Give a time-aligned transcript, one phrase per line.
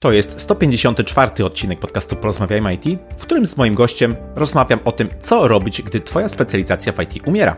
[0.00, 2.84] To jest 154 odcinek podcastu Porozmawiajmy IT,
[3.18, 7.26] w którym z moim gościem rozmawiam o tym, co robić, gdy Twoja specjalizacja w IT
[7.26, 7.56] umiera.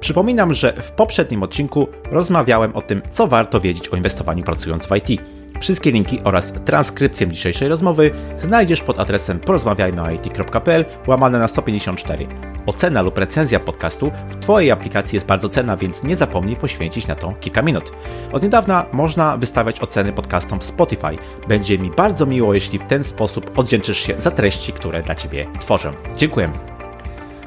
[0.00, 4.96] Przypominam, że w poprzednim odcinku rozmawiałem o tym, co warto wiedzieć o inwestowaniu pracując w
[4.96, 5.22] IT.
[5.60, 12.26] Wszystkie linki oraz transkrypcję dzisiejszej rozmowy znajdziesz pod adresem porozmawiajmyoit.pl łamane na 154.
[12.66, 17.14] Ocena lub recenzja podcastu w Twojej aplikacji jest bardzo cenna, więc nie zapomnij poświęcić na
[17.14, 17.92] to kilka minut.
[18.32, 21.18] Od niedawna można wystawiać oceny podcastom w Spotify.
[21.48, 25.46] Będzie mi bardzo miło, jeśli w ten sposób odwdzięczysz się za treści, które dla Ciebie
[25.60, 25.92] tworzę.
[26.16, 26.52] Dziękuję.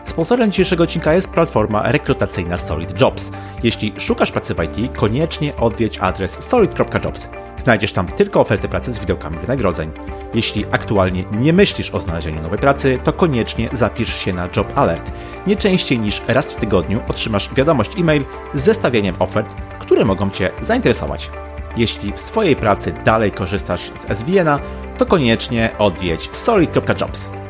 [0.04, 3.32] Sponsorem dzisiejszego odcinka jest platforma rekrutacyjna Solid Jobs.
[3.64, 7.30] Jeśli szukasz pracy w IT, koniecznie odwiedź adres solid.jobs.
[7.66, 9.92] Znajdziesz tam tylko oferty pracy z widełkami wynagrodzeń.
[10.34, 15.12] Jeśli aktualnie nie myślisz o znalezieniu nowej pracy, to koniecznie zapisz się na Job Alert.
[15.48, 20.50] Nie częściej niż raz w tygodniu otrzymasz wiadomość e-mail z zestawieniem ofert, które mogą Cię
[20.64, 21.30] zainteresować.
[21.78, 24.60] Jeśli w swojej pracy dalej korzystasz z SVN-a,
[24.98, 27.45] to koniecznie odwiedź solid.jobs.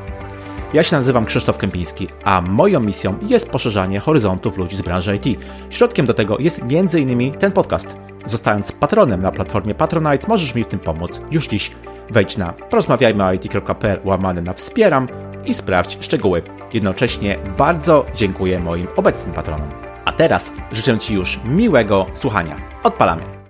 [0.73, 5.39] Ja się nazywam Krzysztof Kępiński, a moją misją jest poszerzanie horyzontów ludzi z branży IT.
[5.69, 7.31] Środkiem do tego jest m.in.
[7.31, 7.97] ten podcast.
[8.25, 11.71] Zostając patronem na platformie Patronite, możesz mi w tym pomóc już dziś.
[12.09, 15.07] Wejdź na porozmawiajmyoit.pl łamany na wspieram
[15.45, 16.41] i sprawdź szczegóły.
[16.73, 19.69] Jednocześnie bardzo dziękuję moim obecnym patronom.
[20.05, 22.55] A teraz życzę Ci już miłego słuchania.
[22.83, 23.44] Odpalamy!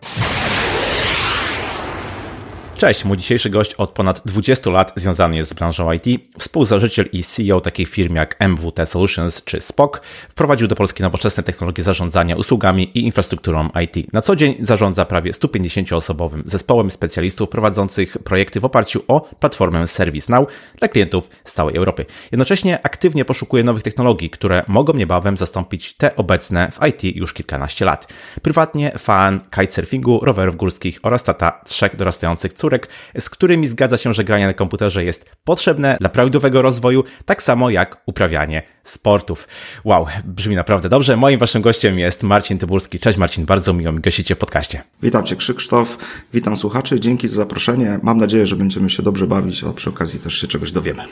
[2.77, 7.23] Cześć, mój dzisiejszy gość od ponad 20 lat związany jest z branżą IT, współzałożyciel i
[7.23, 12.97] CEO takich firm jak MWT Solutions czy SPOK, wprowadził do Polski nowoczesne technologie zarządzania usługami
[12.97, 14.13] i infrastrukturą IT.
[14.13, 20.47] Na co dzień zarządza prawie 150-osobowym zespołem specjalistów prowadzących projekty w oparciu o platformę ServiceNow
[20.79, 22.05] dla klientów z całej Europy.
[22.31, 27.85] Jednocześnie aktywnie poszukuje nowych technologii, które mogą niebawem zastąpić te obecne w IT już kilkanaście
[27.85, 28.13] lat.
[28.41, 32.87] Prywatnie fan kitesurfingu, rowerów górskich oraz tata trzech dorastających córek córek,
[33.19, 37.69] z którymi zgadza się, że granie na komputerze jest potrzebne dla prawidłowego rozwoju, tak samo
[37.69, 39.47] jak uprawianie sportów.
[39.83, 41.17] Wow, brzmi naprawdę dobrze.
[41.17, 42.99] Moim waszym gościem jest Marcin Tyburski.
[42.99, 44.83] Cześć Marcin, bardzo miło mi gościcie w podcaście.
[45.01, 45.97] Witam cię Krzysztof,
[46.33, 47.99] witam słuchaczy, dzięki za zaproszenie.
[48.03, 51.03] Mam nadzieję, że będziemy się dobrze bawić, a przy okazji też się czegoś dowiemy.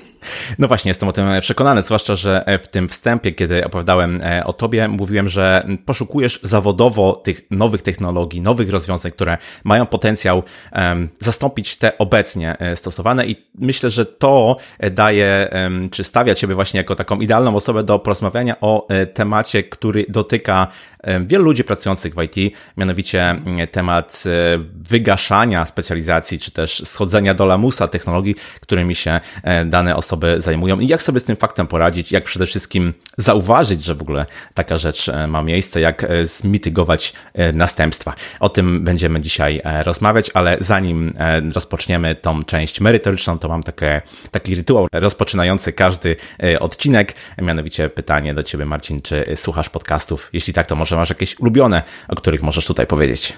[0.59, 4.53] No właśnie, jestem o tym przekonany, zwłaszcza, że w tym wstępie, kiedy opowiadałem e, o
[4.53, 10.43] tobie, mówiłem, że poszukujesz zawodowo tych nowych technologii, nowych rozwiązań, które mają potencjał
[10.75, 11.42] um, zastąpić
[11.77, 14.57] te obecnie e, stosowane i myślę, że to
[14.91, 19.63] daje, um, czy stawia ciebie właśnie jako taką idealną osobę do porozmawiania o e, temacie,
[19.63, 20.92] który dotyka e,
[21.25, 23.35] wielu ludzi pracujących w IT, mianowicie
[23.71, 24.29] temat e,
[24.73, 29.19] wygaszania specjalizacji, czy też schodzenia do lamusa technologii, którymi się
[29.65, 33.95] dane osoby zajmują i jak sobie z tym faktem poradzić, jak przede wszystkim zauważyć, że
[33.95, 37.13] w ogóle taka rzecz ma miejsce, jak zmitygować
[37.53, 38.13] następstwa.
[38.39, 41.13] O tym będziemy dzisiaj rozmawiać, ale zanim
[41.55, 46.15] rozpoczniemy tą część merytoryczną, to mam takie, taki rytuał rozpoczynający każdy
[46.59, 50.29] odcinek, mianowicie pytanie do Ciebie, Marcin, czy słuchasz podcastów?
[50.33, 53.33] Jeśli tak, to może masz jakieś ulubione, o których możesz tutaj powiedzieć?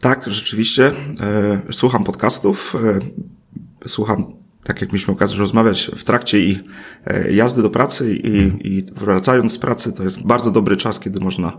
[0.00, 0.92] Tak, rzeczywiście.
[1.20, 2.74] E, słucham podcastów.
[3.84, 4.32] E, słucham,
[4.64, 6.58] tak jak mieliśmy okazję rozmawiać, w trakcie i
[7.06, 11.20] e, jazdy do pracy i, i wracając z pracy, to jest bardzo dobry czas, kiedy
[11.20, 11.58] można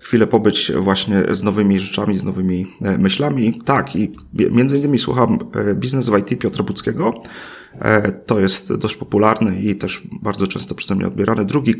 [0.00, 2.66] chwilę pobyć właśnie z nowymi rzeczami, z nowymi
[2.98, 3.60] myślami.
[3.64, 5.38] Tak, i między innymi słucham
[5.74, 7.59] Biznes w IT Piotra Buckiego, E,
[8.26, 11.44] to jest dość popularny i też bardzo często przeze mnie odbierany.
[11.44, 11.74] Drugi,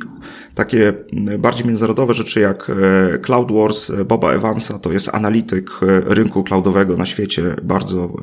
[0.55, 0.93] takie
[1.39, 5.71] bardziej międzynarodowe rzeczy jak e, Cloud Wars e, Boba Evansa, to jest analityk
[6.07, 8.17] rynku cloudowego na świecie, bardzo,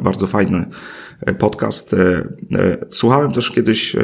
[0.00, 0.66] bardzo fajny
[1.38, 1.96] podcast.
[2.90, 3.96] Słuchałem też kiedyś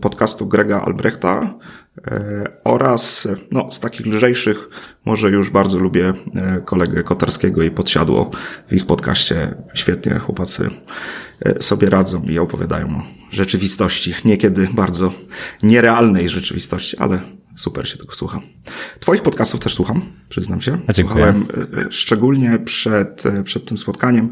[0.00, 1.54] podcastu Grega Albrechta
[2.64, 4.68] oraz no, z takich lżejszych
[5.04, 6.12] może już bardzo lubię
[6.64, 8.30] kolegę Kotarskiego i Podsiadło
[8.68, 9.54] w ich podcaście.
[9.74, 11.29] Świetnie chłopacy E,
[11.60, 15.10] sobie radzą i opowiadają o rzeczywistości, niekiedy bardzo
[15.62, 17.20] nierealnej rzeczywistości, ale
[17.56, 18.40] super się tego słucham.
[19.00, 20.78] Twoich podcastów też słucham, przyznam się.
[20.86, 24.30] A Słuchałem e, e, szczególnie przed, przed tym spotkaniem.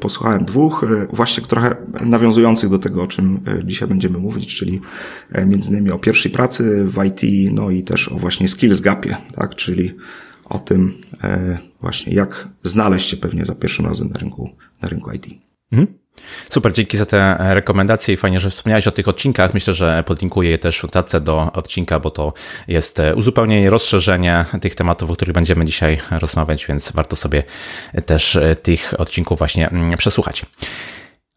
[0.00, 4.80] Posłuchałem dwóch, właśnie trochę nawiązujących do tego, o czym dzisiaj będziemy mówić, czyli
[5.46, 9.54] między innymi o pierwszej pracy w IT, no i też o właśnie skills gapie, tak,
[9.54, 9.90] czyli
[10.44, 10.94] o tym
[11.80, 14.50] właśnie jak znaleźć się pewnie za pierwszym razem na rynku,
[14.82, 15.26] na rynku IT.
[15.72, 16.01] Mhm.
[16.50, 19.54] Super, dzięki za te rekomendacje i fajnie, że wspomniałeś o tych odcinkach.
[19.54, 22.32] Myślę, że podlinkuję je też w notatce do odcinka, bo to
[22.68, 27.42] jest uzupełnienie, rozszerzenie tych tematów, o których będziemy dzisiaj rozmawiać, więc warto sobie
[28.06, 30.42] też tych odcinków właśnie mm, przesłuchać.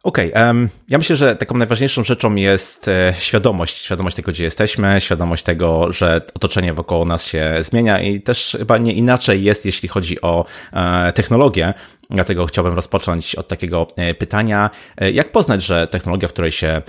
[0.06, 5.02] Okej, okay, ja myślę, że taką najważniejszą rzeczą jest e, świadomość, świadomość tego, gdzie jesteśmy,
[5.02, 9.90] świadomość tego, że otoczenie wokoło nas się zmienia i też chyba nie inaczej jest, jeśli
[9.90, 11.74] chodzi o e, technologię.
[12.10, 14.70] Dlatego chciałbym rozpocząć od takiego e, pytania,
[15.14, 16.82] jak poznać, że technologia, w której się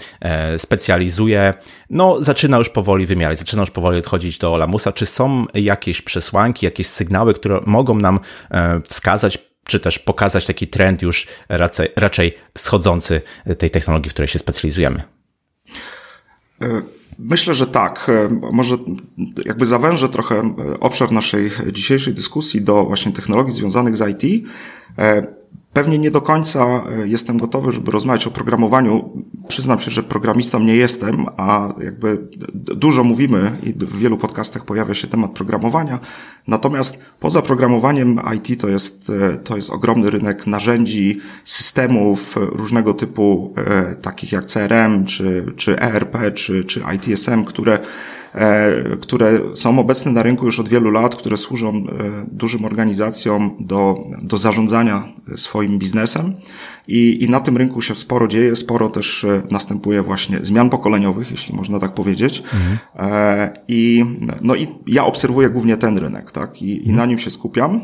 [0.59, 1.55] specjalizuje,
[1.91, 4.93] no zaczyna już powoli wymierać, zaczyna już powoli odchodzić do lamusa.
[4.93, 8.21] Czy są jakieś przesłanki, jakieś sygnały, które mogą nam
[8.89, 13.21] wskazać, czy też pokazać taki trend już raczej, raczej schodzący
[13.59, 15.03] tej technologii, w której się specjalizujemy?
[17.19, 18.11] Myślę, że tak.
[18.53, 18.77] Może
[19.45, 24.47] jakby zawężę trochę obszar naszej dzisiejszej dyskusji do właśnie technologii związanych z IT.
[25.77, 29.23] Pewnie nie do końca e, jestem gotowy, żeby rozmawiać o programowaniu.
[29.49, 32.19] Przyznam się, że programistą nie jestem, a jakby
[32.55, 35.99] dużo mówimy i w wielu podcastach pojawia się temat programowania.
[36.49, 43.55] Natomiast poza programowaniem IT to jest, e, to jest ogromny rynek narzędzi, systemów różnego typu,
[43.57, 47.79] e, takich jak CRM, czy, czy ERP, czy, czy ITSM, które
[48.37, 51.83] E, które są obecne na rynku już od wielu lat, które służą e,
[52.33, 56.35] dużym organizacjom do, do zarządzania swoim biznesem.
[56.89, 61.31] I, I na tym rynku się sporo dzieje, sporo też e, następuje właśnie zmian pokoleniowych,
[61.31, 62.43] jeśli można tak powiedzieć.
[62.55, 62.79] Mhm.
[63.69, 64.05] I,
[64.41, 66.63] no i ja obserwuję głównie ten rynek, tak?
[66.63, 66.91] I, mhm.
[66.91, 67.81] i na nim się skupiam.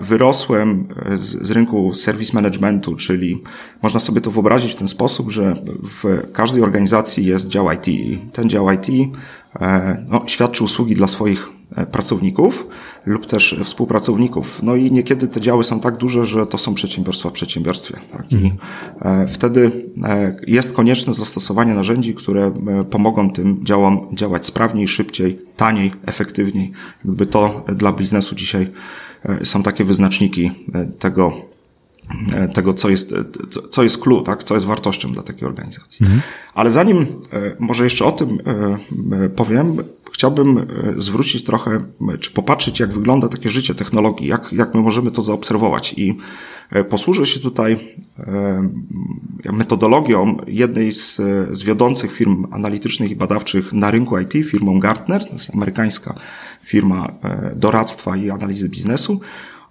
[0.00, 3.42] Wyrosłem z, z rynku service managementu, czyli
[3.82, 7.86] można sobie to wyobrazić w ten sposób, że w każdej organizacji jest dział IT.
[8.32, 8.88] Ten dział IT
[9.60, 11.59] e, no, świadczy usługi dla swoich e,
[11.92, 12.66] pracowników
[13.06, 14.60] lub też współpracowników.
[14.62, 17.96] No i niekiedy te działy są tak duże, że to są przedsiębiorstwa w przedsiębiorstwie.
[18.12, 18.32] Tak?
[18.32, 18.56] I mhm.
[19.22, 19.72] e, wtedy
[20.46, 22.52] jest konieczne zastosowanie narzędzi, które
[22.90, 26.72] pomogą tym działom działać sprawniej, szybciej, taniej, efektywniej.
[27.04, 28.70] Jakby to dla biznesu dzisiaj
[29.42, 30.50] są takie wyznaczniki
[30.98, 31.32] tego,
[32.32, 33.24] E, tego, co jest, e,
[33.70, 34.44] co jest clue, tak?
[34.44, 35.98] co jest wartością dla takiej organizacji.
[36.00, 36.22] Mhm.
[36.54, 37.06] Ale zanim e,
[37.58, 38.38] może jeszcze o tym
[39.36, 39.76] powiem,
[40.20, 41.80] chciałbym zwrócić trochę,
[42.20, 45.94] czy popatrzeć, jak wygląda takie życie technologii, jak, jak my możemy to zaobserwować.
[45.96, 46.16] I
[46.88, 47.78] posłużę się tutaj
[49.52, 51.16] metodologią jednej z,
[51.50, 56.14] z wiodących firm analitycznych i badawczych na rynku IT, firmą Gartner, to jest amerykańska
[56.64, 57.12] firma
[57.56, 59.20] doradztwa i analizy biznesu.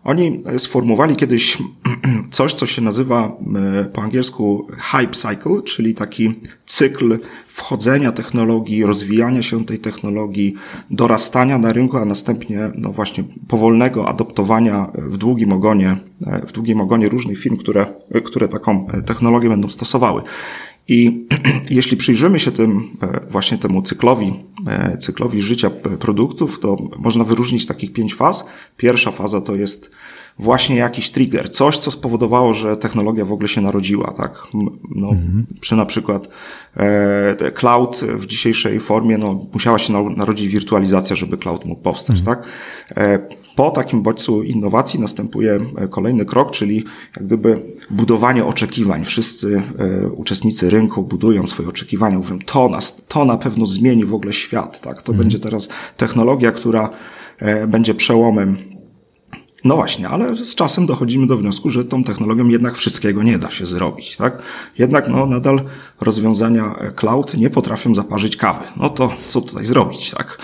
[0.10, 1.58] Oni sformułowali kiedyś
[2.32, 3.38] coś, co się nazywa
[3.82, 6.34] e, po angielsku hype cycle, czyli taki
[6.66, 10.56] cykl wchodzenia technologii, rozwijania się tej technologii,
[10.92, 15.98] dorastania na rynku, a następnie no właśnie powolnego adoptowania w długim ogonie,
[16.28, 17.86] e, w długim ogonie różnych firm, które,
[18.26, 20.22] które taką technologię będą stosowały.
[20.90, 21.28] I
[21.70, 22.98] jeśli przyjrzymy się tym
[23.32, 24.34] właśnie temu cyklowi,
[25.00, 25.70] cyklowi życia
[26.00, 28.46] produktów, to można wyróżnić takich pięć faz.
[28.78, 29.92] Pierwsza faza to jest
[30.40, 34.44] właśnie jakiś trigger, coś, co spowodowało, że technologia w ogóle się narodziła, tak?
[34.96, 35.46] No, mhm.
[35.60, 36.30] Przy na przykład
[36.78, 42.38] e, cloud w dzisiejszej formie, no, musiała się narodzić wirtualizacja, żeby cloud mógł powstać, mhm.
[42.38, 42.48] tak?
[42.98, 43.20] E,
[43.56, 46.84] po takim bodźcu innowacji następuje e, kolejny krok, czyli
[47.16, 49.06] jak gdyby budowanie oczekiwań.
[49.06, 54.14] Wszyscy e, uczestnicy rynku budują swoje oczekiwania, mówią, to nas, to na pewno zmieni w
[54.14, 55.02] ogóle świat, tak?
[55.02, 55.18] To mhm.
[55.18, 56.90] będzie teraz technologia, która
[57.40, 58.58] e, będzie przełomem
[59.64, 63.52] no właśnie, ale z czasem dochodzimy do wniosku, że tą technologią jednak wszystkiego nie da
[63.52, 64.42] się zrobić, tak?
[64.78, 65.62] Jednak no nadal
[66.02, 68.66] rozwiązania cloud nie potrafią zaparzyć kawy.
[68.78, 70.38] No to co tutaj zrobić, tak?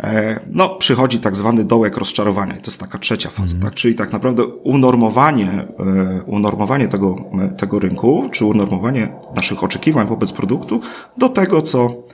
[0.00, 3.66] E, no, przychodzi tak zwany dołek rozczarowania i to jest taka trzecia faza, mm.
[3.66, 3.74] tak?
[3.74, 7.16] Czyli tak naprawdę unormowanie, e, unormowanie tego,
[7.58, 10.80] tego rynku, czy unormowanie naszych oczekiwań wobec produktu
[11.16, 12.09] do tego, co E,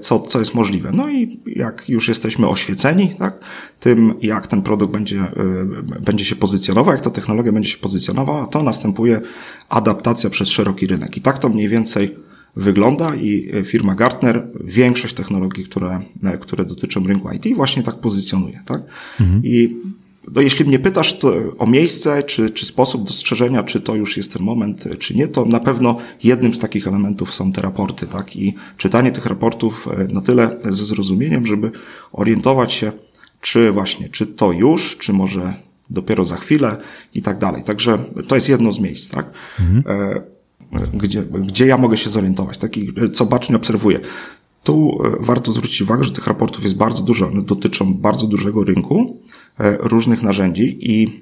[0.00, 0.90] co, co jest możliwe.
[0.92, 3.38] No i jak już jesteśmy oświeceni, tak,
[3.80, 8.46] tym jak ten produkt będzie, e, będzie się pozycjonował, jak ta technologia będzie się pozycjonowała,
[8.46, 9.20] to następuje
[9.68, 11.16] adaptacja przez szeroki rynek.
[11.16, 12.14] I tak to mniej więcej
[12.56, 16.00] wygląda i firma Gartner większość technologii, które,
[16.40, 18.80] które dotyczą rynku IT właśnie tak pozycjonuje, tak?
[19.20, 19.40] Mhm.
[19.44, 19.76] I
[20.34, 21.18] no jeśli mnie pytasz
[21.58, 25.44] o miejsce, czy, czy sposób dostrzeżenia, czy to już jest ten moment, czy nie, to
[25.44, 28.36] na pewno jednym z takich elementów są te raporty, tak?
[28.36, 31.70] I czytanie tych raportów e, na tyle ze zrozumieniem, żeby
[32.12, 32.92] orientować się,
[33.40, 35.54] czy właśnie, czy to już, czy może
[35.90, 36.76] dopiero za chwilę
[37.14, 37.62] i tak dalej.
[37.62, 39.26] Także to jest jedno z miejsc, tak?
[39.60, 40.00] Mhm.
[40.00, 40.22] E,
[40.94, 44.00] gdzie, gdzie ja mogę się zorientować, taki, co bacznie obserwuję.
[44.64, 48.64] Tu e, warto zwrócić uwagę, że tych raportów jest bardzo dużo, one dotyczą bardzo dużego
[48.64, 49.25] rynku, E,
[49.80, 51.20] różnych narzędzi i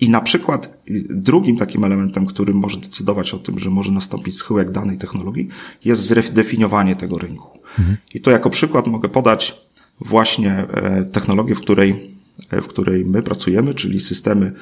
[0.00, 0.78] i na przykład
[1.10, 5.48] drugim takim elementem, który może decydować o tym, że może nastąpić schyłek danej technologii,
[5.84, 7.58] jest zredefiniowanie tego rynku.
[7.78, 7.96] Mhm.
[8.14, 9.60] I to jako przykład mogę podać
[10.00, 12.10] właśnie e, technologię, w której,
[12.50, 14.52] e, w której my pracujemy, czyli systemy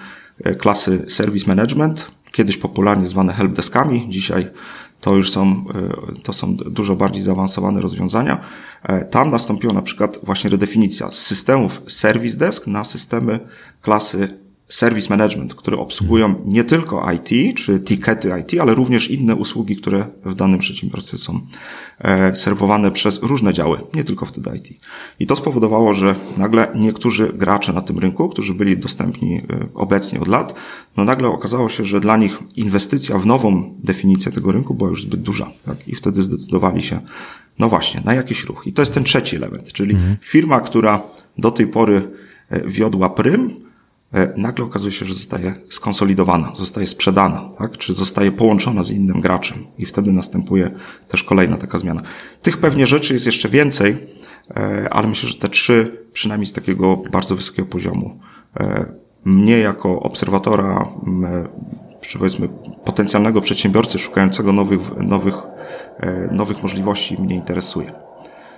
[0.58, 4.46] klasy Service Management, kiedyś popularnie zwane helpdeskami, dzisiaj
[5.00, 5.64] to już są,
[6.22, 8.40] to są dużo bardziej zaawansowane rozwiązania.
[9.10, 13.40] Tam nastąpiła na przykład właśnie redefinicja z systemów Service Desk na systemy
[13.82, 19.76] klasy service management, które obsługują nie tylko IT, czy tikety IT, ale również inne usługi,
[19.76, 21.40] które w danym przedsiębiorstwie są
[21.98, 24.80] e, serwowane przez różne działy, nie tylko wtedy IT.
[25.20, 29.42] I to spowodowało, że nagle niektórzy gracze na tym rynku, którzy byli dostępni e,
[29.74, 30.54] obecnie od lat,
[30.96, 35.02] no nagle okazało się, że dla nich inwestycja w nową definicję tego rynku była już
[35.02, 35.50] zbyt duża.
[35.66, 35.88] Tak?
[35.88, 37.00] I wtedy zdecydowali się,
[37.58, 38.66] no właśnie, na jakiś ruch.
[38.66, 40.16] I to jest ten trzeci element, czyli mhm.
[40.20, 41.02] firma, która
[41.38, 42.02] do tej pory
[42.50, 43.65] e, wiodła prym,
[44.36, 47.78] nagle okazuje się, że zostaje skonsolidowana, zostaje sprzedana, tak?
[47.78, 50.70] czy zostaje połączona z innym graczem i wtedy następuje
[51.08, 52.02] też kolejna taka zmiana.
[52.42, 54.06] Tych pewnie rzeczy jest jeszcze więcej,
[54.56, 58.18] e, ale myślę, że te trzy, przynajmniej z takiego bardzo wysokiego poziomu,
[58.60, 58.86] e,
[59.24, 60.88] mnie jako obserwatora,
[62.00, 62.48] czy powiedzmy
[62.84, 65.34] potencjalnego przedsiębiorcy szukającego nowych, nowych,
[66.30, 67.92] nowych możliwości mnie interesuje.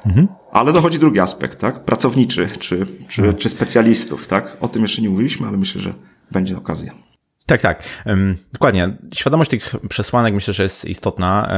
[0.06, 0.28] Mhm.
[0.52, 1.84] Ale dochodzi drugi aspekt, tak?
[1.84, 3.36] Pracowniczy, czy, czy, mhm.
[3.36, 4.56] czy specjalistów, tak?
[4.60, 5.92] O tym jeszcze nie mówiliśmy, ale myślę, że
[6.30, 6.94] będzie okazja.
[7.46, 7.82] Tak, tak.
[8.52, 8.96] dokładnie.
[9.14, 11.48] Świadomość tych przesłanek myślę, że jest istotna.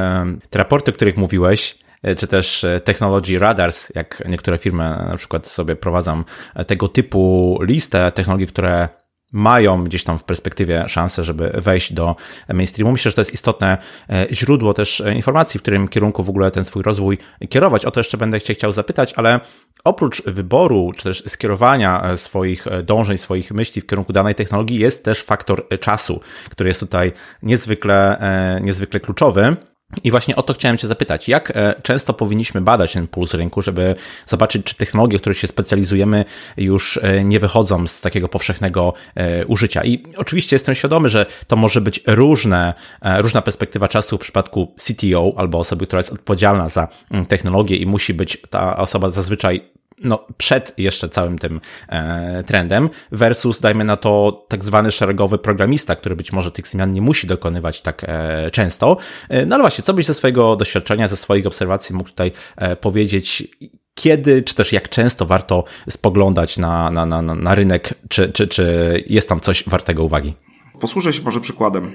[0.50, 5.16] te raporty, o których mówiłeś, e, czy też e, Technology Radars, jak niektóre firmy na
[5.16, 8.88] przykład sobie prowadzą e, tego typu listę technologii, które
[9.32, 12.16] mają gdzieś tam w perspektywie szansę, żeby wejść do
[12.48, 12.92] mainstreamu.
[12.92, 13.78] Myślę, że to jest istotne
[14.10, 17.18] e, źródło też e, informacji, w którym kierunku w ogóle ten swój rozwój
[17.48, 17.84] kierować.
[17.84, 19.40] O to jeszcze będę cię chciał zapytać, ale
[19.84, 25.04] oprócz wyboru, czy też skierowania e, swoich dążeń, swoich myśli w kierunku danej technologii, jest
[25.04, 26.20] też faktor czasu,
[26.50, 28.20] który jest tutaj niezwykle,
[28.62, 29.56] niezwykle kluczowy.
[30.04, 31.28] I właśnie o to chciałem Cię zapytać.
[31.28, 33.94] Jak e, często powinniśmy badać ten puls rynku, żeby
[34.26, 36.24] zobaczyć, czy technologie, w których się specjalizujemy,
[36.56, 39.84] już e, nie wychodzą z takiego powszechnego e, użycia?
[39.84, 42.74] I oczywiście jestem świadomy, że to może być różne,
[43.18, 47.86] różna perspektywa czasu w przypadku CTO albo osoby, która jest odpowiedzialna za mm, technologię i
[47.86, 49.70] musi być ta osoba zazwyczaj
[50.04, 55.96] no, przed jeszcze całym tym e, trendem, versus dajmy na to tak zwany szeregowy programista,
[55.96, 58.96] który być może tych zmian nie musi dokonywać tak e, często.
[59.28, 62.76] E, no ale właśnie, co byś ze swojego doświadczenia, ze swoich obserwacji mógł tutaj e,
[62.76, 63.48] powiedzieć,
[63.94, 69.04] kiedy, czy też jak często warto spoglądać na, na, na, na rynek, czy, czy, czy
[69.06, 70.34] jest tam coś wartego uwagi?
[70.80, 71.92] Posłużę się może przykładem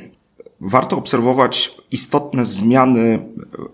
[0.62, 3.19] warto obserwować istotne zmiany,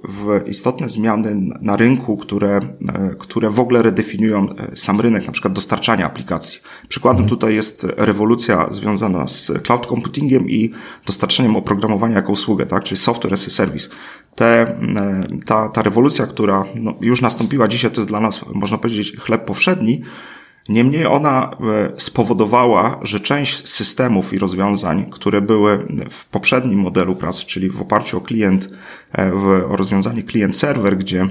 [0.04, 5.32] w, istotne zmiany na rynku, które, e, które w ogóle redefiniują e, sam rynek, na
[5.32, 6.60] przykład dostarczania aplikacji.
[6.90, 10.72] Przykładem tutaj jest rewolucja związana z cloud computingiem i
[11.06, 12.84] dostarczeniem oprogramowania jako usługę, tak?
[12.84, 13.90] czyli software as a service.
[14.36, 18.78] Te, e, ta, ta rewolucja, która no, już nastąpiła dzisiaj, to jest dla nas, można
[18.78, 20.02] powiedzieć, chleb powszedni,
[20.70, 27.46] Niemniej ona e, spowodowała, że część systemów i rozwiązań, które były w poprzednim modelu pracy,
[27.46, 28.70] czyli w oparciu o klient,
[29.18, 31.28] e, o rozwiązanie klient-serwer, gdzie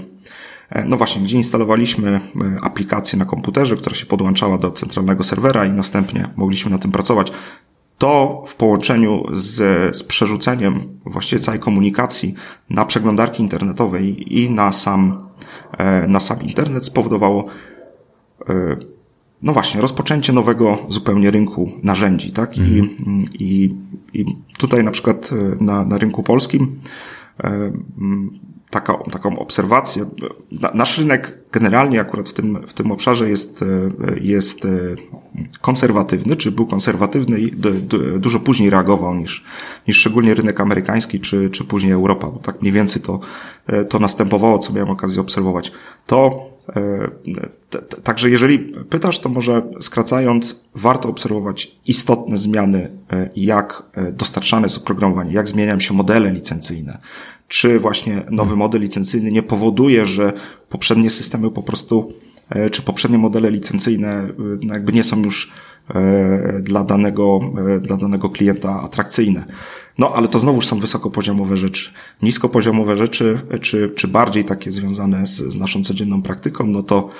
[0.71, 2.21] e, no właśnie, gdzie instalowaliśmy
[2.63, 7.33] aplikację na komputerze, która się podłączała do centralnego serwera i następnie mogliśmy na tym pracować.
[7.99, 9.57] To w połączeniu z,
[9.97, 12.35] z przerzuceniem właściwie całej komunikacji
[12.71, 15.29] na przeglądarki internetowe i na sam,
[16.09, 17.45] na sam internet spowodowało
[19.42, 22.59] no właśnie, rozpoczęcie nowego zupełnie rynku narzędzi, tak?
[22.59, 23.25] I, mhm.
[23.38, 23.75] i,
[24.14, 24.25] i
[24.59, 26.80] tutaj na przykład e, na, na rynku polskim
[27.44, 27.73] e,
[28.70, 30.06] taka, taką obserwację.
[30.75, 33.66] Nasz rynek generalnie akurat w tym, w tym obszarze jest, e,
[34.20, 34.66] jest
[35.61, 37.50] konserwatywny, czy był konserwatywny i
[38.18, 39.44] dużo później reagował niż,
[39.88, 43.20] niż szczególnie rynek amerykański, czy, czy później Europa, bo tak mniej więcej to,
[43.88, 45.73] to następowało, co miałem okazję obserwować.
[46.06, 46.50] To
[48.05, 48.59] Także jeżeli
[48.90, 55.49] pytasz, to może skracając, warto obserwować istotne zmiany, e, jak e, dostarczane jest oprogramowanie, jak
[55.49, 56.99] zmieniają się modele licencyjne.
[57.49, 58.59] Czy właśnie nowy hmm.
[58.59, 60.33] model licencyjny nie powoduje, że
[60.69, 62.12] poprzednie systemy po prostu,
[62.50, 64.29] e, czy poprzednie modele licencyjne
[64.62, 65.52] jakby nie są już
[66.61, 67.40] dla danego,
[67.80, 69.44] dla danego klienta atrakcyjne.
[70.00, 71.90] No, ale to znowuż są wysokopoziomowe rzeczy.
[72.23, 77.11] Niskopoziomowe rzeczy, czy, czy bardziej takie związane z, z naszą codzienną praktyką, no to,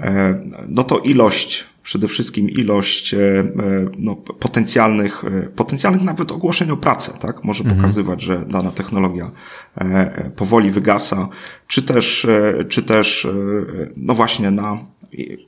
[0.00, 3.44] e, no to ilość, przede wszystkim ilość e, e,
[3.98, 5.24] no, potencjalnych,
[5.56, 7.44] potencjalnych nawet ogłoszeń o pracę, tak?
[7.44, 7.80] Może mhm.
[7.80, 9.30] pokazywać, że dana technologia
[10.36, 11.28] powoli wygasa,
[11.66, 12.26] czy też,
[12.68, 13.28] czy też,
[13.96, 14.78] no właśnie na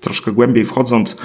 [0.01, 1.17] troszkę głębiej wchodząc,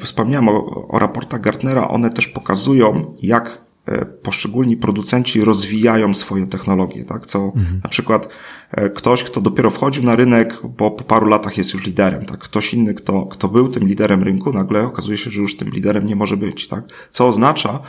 [0.00, 7.04] wspomniałem o, o raportach Gartnera, one też pokazują, jak E, poszczególni producenci rozwijają swoje technologie,
[7.04, 7.26] tak?
[7.26, 7.80] Co mhm.
[7.82, 8.28] na przykład
[8.70, 12.38] e, ktoś, kto dopiero wchodził na rynek, bo po paru latach jest już liderem, tak?
[12.38, 16.06] Ktoś inny, kto, kto był tym liderem rynku, nagle okazuje się, że już tym liderem
[16.06, 16.84] nie może być, tak?
[17.12, 17.80] Co oznacza,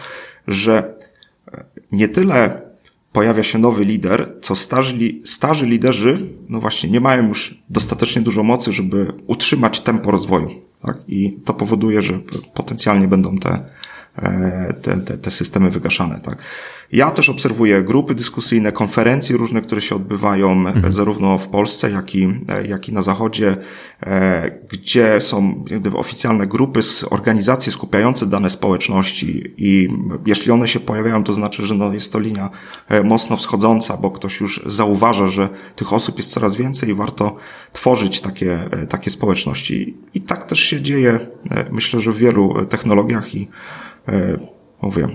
[0.48, 0.94] że
[1.54, 2.62] e, nie tyle
[3.12, 4.96] pojawia się nowy lider, co starzy,
[5.26, 10.50] starzy liderzy, no właśnie, nie mają już dostatecznie dużo mocy, żeby utrzymać tempo rozwoju.
[10.82, 10.98] Tak?
[11.08, 12.20] I to powoduje, że
[12.54, 13.60] potencjalnie będą te,
[14.82, 16.20] te, te, te systemy wygaszane.
[16.20, 16.38] Tak?
[16.92, 20.94] Ja też obserwuję grupy dyskusyjne, konferencje różne, które się odbywają mhm.
[20.94, 22.28] zarówno w Polsce, jak i,
[22.70, 23.58] jak i na Zachodzie,
[24.04, 29.88] e, gdzie są gdyby, oficjalne grupy, organizacje skupiające dane społeczności i
[30.26, 32.50] jeśli one się pojawiają, to znaczy, że no jest to linia
[32.88, 37.36] e, mocno wschodząca, bo ktoś już zauważa, że tych osób jest coraz więcej i warto
[37.72, 39.98] tworzyć takie, e, takie społeczności.
[40.14, 41.20] I tak też się dzieje,
[41.72, 43.48] myślę, że w wielu technologiach i
[44.82, 45.08] mówię,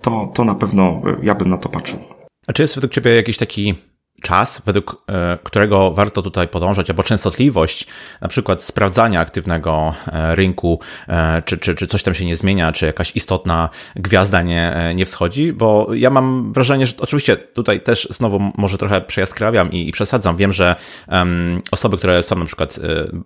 [0.00, 1.98] to, to na pewno ja bym na to patrzył.
[2.46, 3.74] A czy jest według Ciebie jakiś taki
[4.22, 7.86] czas, według e, którego warto tutaj podążać, albo częstotliwość
[8.20, 12.72] na przykład sprawdzania aktywnego e, rynku, e, czy, czy, czy coś tam się nie zmienia,
[12.72, 18.08] czy jakaś istotna gwiazda nie, nie wschodzi, bo ja mam wrażenie, że oczywiście tutaj też
[18.10, 20.36] znowu może trochę przejaskrawiam i, i przesadzam.
[20.36, 20.76] Wiem, że
[21.08, 22.80] um, osoby, które są na przykład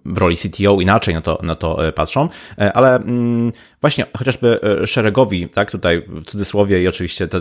[0.05, 2.29] w roli CTO inaczej na to, na to patrzą,
[2.75, 7.41] ale um, właśnie chociażby szeregowi, tak, tutaj w cudzysłowie i oczywiście to,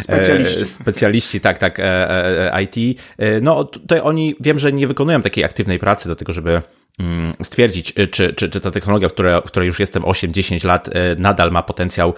[0.00, 0.64] specjaliści.
[0.64, 1.78] specjaliści, tak, tak,
[2.62, 6.62] IT, e, no tutaj oni wiem, że nie wykonują takiej aktywnej pracy do tego, żeby
[6.98, 10.66] mm, stwierdzić, e, czy, czy, czy ta technologia, w której, w której już jestem 8-10
[10.66, 12.14] lat, e, nadal ma potencjał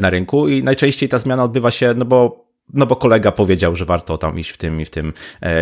[0.00, 3.84] na rynku i najczęściej ta zmiana odbywa się, no bo, no bo kolega powiedział, że
[3.84, 5.12] warto tam iść w tym i w tym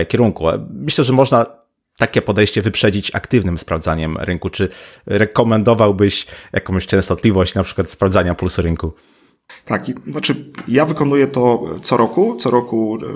[0.09, 0.45] kierunku.
[0.71, 1.47] Myślę, że można
[2.01, 4.51] takie podejście wyprzedzić aktywnym sprawdzaniem rynku.
[4.51, 4.69] Czy
[5.07, 8.93] rekomendowałbyś jakąś częstotliwość na przykład sprawdzania pulsu rynku?
[9.65, 12.37] Tak, znaczy ja wykonuję to co roku.
[12.37, 13.07] Co roku e,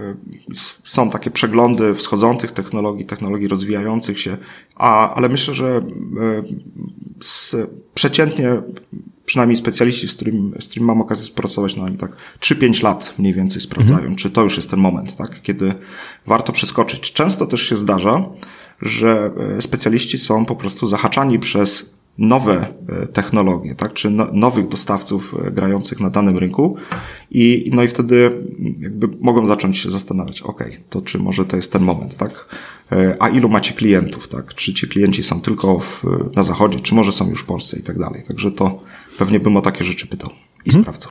[0.00, 0.14] e,
[0.84, 4.36] są takie przeglądy wschodzących technologii, technologii rozwijających się,
[4.76, 7.62] a, ale myślę, że e,
[7.94, 8.62] przeciętnie
[9.30, 12.10] przynajmniej specjaliści, z którym, z którym mam okazję współpracować, no oni tak
[12.40, 14.16] 3-5 lat mniej więcej sprawdzają, mhm.
[14.16, 15.74] czy to już jest ten moment, tak, kiedy
[16.26, 17.12] warto przeskoczyć.
[17.12, 18.24] Często też się zdarza,
[18.82, 25.34] że specjaliści są po prostu zahaczani przez nowe e, technologie, tak, czy no, nowych dostawców
[25.46, 26.76] e, grających na danym rynku
[27.30, 28.30] i no i wtedy
[28.80, 32.46] jakby mogą zacząć się zastanawiać, ok, to czy może to jest ten moment, tak,
[32.92, 36.04] e, a ilu macie klientów, tak, czy ci klienci są tylko w,
[36.36, 38.82] na zachodzie, czy może są już w Polsce i tak dalej, także to
[39.18, 40.30] pewnie bym o takie rzeczy pytał
[40.64, 40.84] i hmm.
[40.84, 41.10] sprawdzał.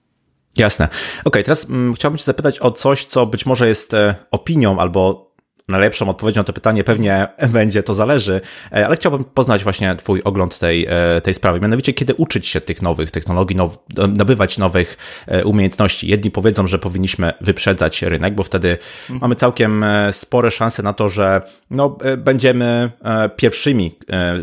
[0.55, 0.85] Jasne.
[0.85, 3.91] Okej, okay, teraz mm, chciałbym Cię zapytać o coś, co być może jest
[4.31, 5.29] opinią albo
[5.69, 7.27] najlepszą odpowiedzią na to pytanie pewnie
[7.58, 11.60] będzie, to zależy, e, ale chciałbym poznać właśnie Twój ogląd tej, e, tej sprawy.
[11.60, 13.77] Mianowicie, kiedy uczyć się tych nowych technologii, now,
[14.17, 16.08] nabywać nowych e, umiejętności.
[16.08, 19.19] Jedni powiedzą, że powinniśmy wyprzedzać rynek, bo wtedy mhm.
[19.21, 22.91] mamy całkiem spore szanse na to, że no, będziemy
[23.36, 23.97] pierwszymi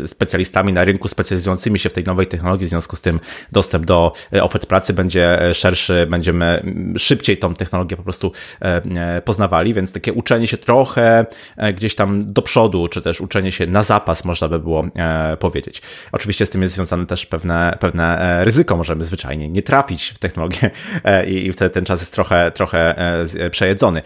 [0.05, 3.19] specjalistami na rynku specjalizującymi się w tej nowej technologii, w związku z tym
[3.51, 6.63] dostęp do ofert pracy będzie szerszy, będziemy
[6.97, 8.31] szybciej tą technologię po prostu
[9.25, 11.16] poznawali, więc takie uczenie się trochę
[11.57, 15.37] E, gdzieś tam do przodu, czy też uczenie się na zapas, można by było e,
[15.37, 15.81] powiedzieć.
[16.11, 20.19] Oczywiście z tym jest związane też pewne, pewne e, ryzyko, możemy zwyczajnie nie trafić w
[20.19, 20.71] technologię
[21.27, 22.95] i wtedy ten czas jest trochę, trochę
[23.51, 24.01] przejedzony.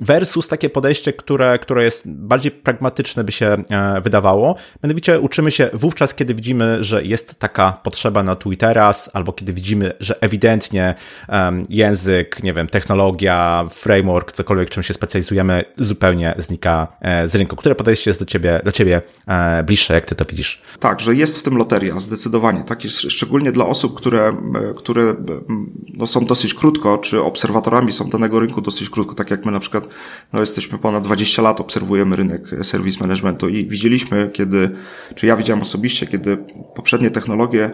[0.00, 3.56] Versus takie podejście, które, które jest bardziej pragmatyczne by się
[4.02, 9.52] wydawało, mianowicie uczymy się wówczas, kiedy widzimy, że jest taka potrzeba na Twittera, albo kiedy
[9.52, 10.94] widzimy, że ewidentnie
[11.68, 17.56] język, nie wiem, technologia, framework, cokolwiek, czym się specjalizujemy, zupełnie znika e, z rynku.
[17.56, 20.62] Które podejście jest do ciebie, dla ciebie e, bliższe, jak ty to widzisz?
[20.80, 22.64] Tak, że jest w tym loteria, zdecydowanie.
[22.64, 25.14] Tak jest szczególnie dla osób, które, e, które
[25.96, 29.60] no, są dosyć krótko, czy obserwatorami są danego rynku dosyć krótko, tak jak my na
[29.60, 29.84] przykład
[30.32, 34.70] no, jesteśmy ponad 20 lat, obserwujemy rynek serwis managementu i widzieliśmy, kiedy,
[35.14, 36.38] czy ja widziałem osobiście, kiedy
[36.74, 37.70] poprzednie technologie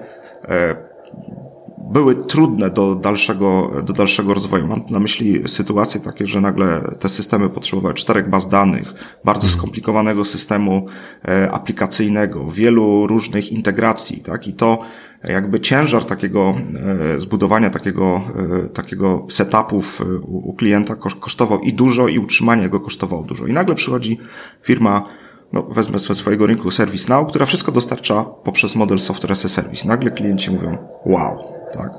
[1.91, 4.67] były trudne do dalszego, do dalszego rozwoju.
[4.67, 9.59] Mam na myśli sytuacje takie, że nagle te systemy potrzebowały czterech baz danych, bardzo mhm.
[9.59, 10.87] skomplikowanego systemu
[11.29, 14.49] e, aplikacyjnego, wielu różnych integracji, tak?
[14.49, 14.79] I to
[15.25, 16.55] jakby ciężar takiego
[17.15, 18.21] e, zbudowania takiego,
[18.65, 23.47] e, takiego setupów u klienta kosztował i dużo i utrzymanie go kosztowało dużo.
[23.47, 24.19] I nagle przychodzi
[24.63, 25.03] firma
[25.53, 29.89] no, wezmę ze swojego rynku ServiceNow, która wszystko dostarcza poprzez model software as a service.
[29.89, 31.93] Nagle klienci mówią, wow, tak?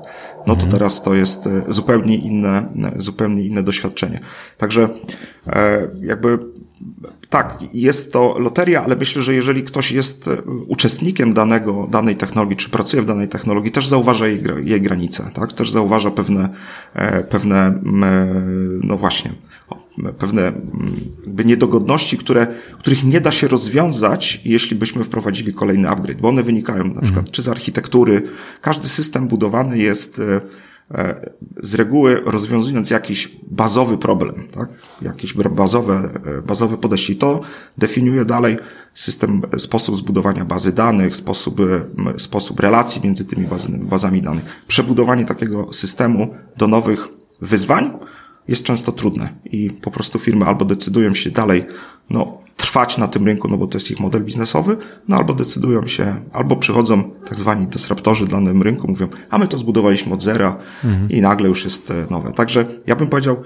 [0.46, 0.70] No to mhm.
[0.70, 4.20] teraz to jest e, zupełnie inne, zupełnie inne doświadczenie.
[4.58, 4.88] Także
[5.46, 6.38] e, jakby
[7.28, 12.56] tak, jest to loteria, ale myślę, że jeżeli ktoś jest e, uczestnikiem danego, danej technologii,
[12.56, 15.52] czy pracuje w danej technologii, też zauważa jej, jej granice, tak?
[15.52, 16.48] Też zauważa pewne,
[17.30, 17.80] pewne,
[18.82, 19.32] no właśnie,
[20.18, 20.52] pewne
[21.24, 22.46] jakby niedogodności, które,
[22.78, 27.08] których nie da się rozwiązać, jeśli byśmy wprowadzili kolejny upgrade, bo one wynikają na przykład
[27.10, 27.32] mhm.
[27.32, 28.22] czy z architektury.
[28.60, 30.20] Każdy system budowany jest
[31.62, 34.68] z reguły rozwiązując jakiś bazowy problem, tak?
[35.02, 36.08] jakieś bazowe,
[36.46, 37.12] bazowe podejście.
[37.12, 37.40] I to
[37.78, 38.56] definiuje dalej
[38.94, 41.60] system, sposób zbudowania bazy danych, sposób,
[42.18, 44.44] sposób relacji między tymi bazami danych.
[44.66, 47.08] Przebudowanie takiego systemu do nowych
[47.40, 47.92] wyzwań
[48.48, 51.64] jest często trudne i po prostu firmy albo decydują się dalej,
[52.10, 54.76] no, trwać na tym rynku, no bo to jest ich model biznesowy,
[55.08, 59.48] no albo decydują się, albo przychodzą tak zwani disruptorzy dla danym rynku, mówią, a my
[59.48, 61.10] to zbudowaliśmy od zera mhm.
[61.10, 62.32] i nagle już jest e, nowe.
[62.32, 63.42] Także ja bym powiedział,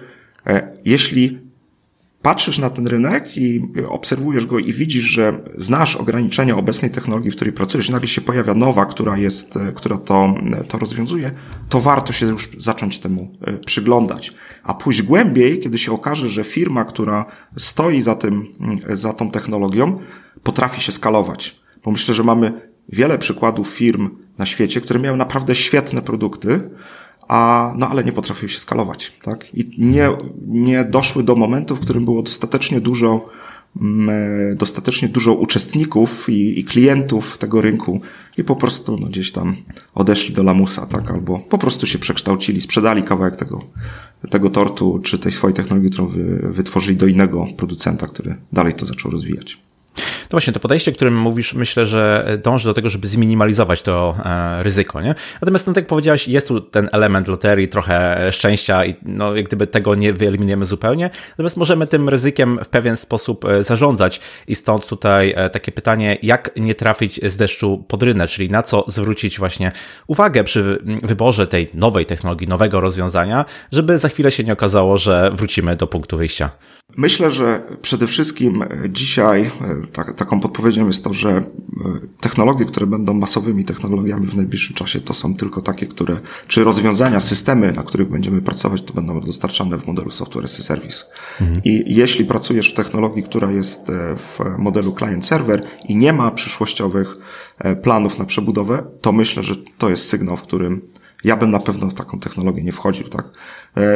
[0.46, 1.45] e, jeśli
[2.26, 7.36] patrzysz na ten rynek i obserwujesz go i widzisz, że znasz ograniczenia obecnej technologii, w
[7.36, 10.34] której pracujesz, nagle się pojawia nowa, która jest, e, która to,
[10.68, 11.30] to rozwiązuje,
[11.68, 13.32] to warto się już zacząć temu
[13.66, 14.32] przyglądać.
[14.62, 17.24] A pójść głębiej, kiedy się okaże, że firma, która
[17.56, 18.46] stoi za tym,
[18.94, 19.98] za tą technologią,
[20.42, 21.60] potrafi się skalować.
[21.84, 22.50] Bo myślę, że mamy
[22.88, 26.60] wiele przykładów firm na świecie, które miały naprawdę świetne produkty,
[27.28, 29.54] a, no ale nie potrafiły się skalować, tak?
[29.54, 30.08] I nie,
[30.46, 33.28] nie doszły do momentu, w którym było dostatecznie dużo,
[33.80, 34.08] mm,
[34.52, 38.00] e, dostatecznie dużo uczestników i, i klientów tego rynku
[38.38, 39.56] i po prostu no, gdzieś tam
[39.94, 41.10] odeszli do lamusa, tak?
[41.10, 43.64] Albo po prostu się przekształcili, sprzedali kawałek tego,
[44.30, 48.86] tego tortu, czy tej swojej technologii, którą wy, wytworzyli do innego producenta, który dalej to
[48.86, 49.65] zaczął rozwijać.
[49.96, 54.62] To właśnie to podejście, którym mówisz, myślę, że dąży do tego, żeby zminimalizować to e,
[54.62, 55.14] ryzyko, nie?
[55.40, 59.46] Natomiast, no tak jak powiedziałeś, jest tu ten element loterii, trochę szczęścia i no, jak
[59.46, 61.11] gdyby tego nie wyeliminujemy zupełnie.
[61.30, 66.18] Natomiast możemy tym ryzykiem w pewien sposób e, zarządzać i stąd tutaj e, takie pytanie,
[66.22, 69.72] jak nie trafić z deszczu pod rynę, czyli na co zwrócić właśnie
[70.06, 75.30] uwagę przy wyborze tej nowej technologii, nowego rozwiązania, żeby za chwilę się nie okazało, że
[75.35, 76.50] wrócimy do punktu wyjścia.
[76.96, 79.51] Myślę, że przede wszystkim dzisiaj
[79.92, 81.42] tak, taką podpowiedzią jest to, że e,
[82.20, 86.16] technologie, które będą masowymi technologiami w najbliższym czasie, to są tylko takie, które,
[86.49, 90.62] czy rozwiązania, systemy, na których będziemy pracować, to będą dostarczane w modelu software as a
[90.62, 91.05] service.
[91.40, 91.61] Mhm.
[91.64, 97.16] I jeśli pracujesz w technologii, która jest e, w modelu client-server i nie ma przyszłościowych
[97.59, 100.81] e, planów na przebudowę, to myślę, że to jest sygnał, w którym
[101.25, 103.25] ja bym na pewno w taką technologię nie wchodził, tak?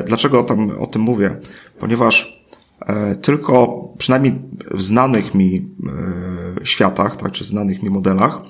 [0.07, 1.37] Dlaczego o tym, o tym mówię?
[1.79, 2.40] Ponieważ E,
[3.23, 4.35] tylko przynajmniej
[4.71, 8.41] w znanych mi e, światach, tak, czy znanych mi modelach,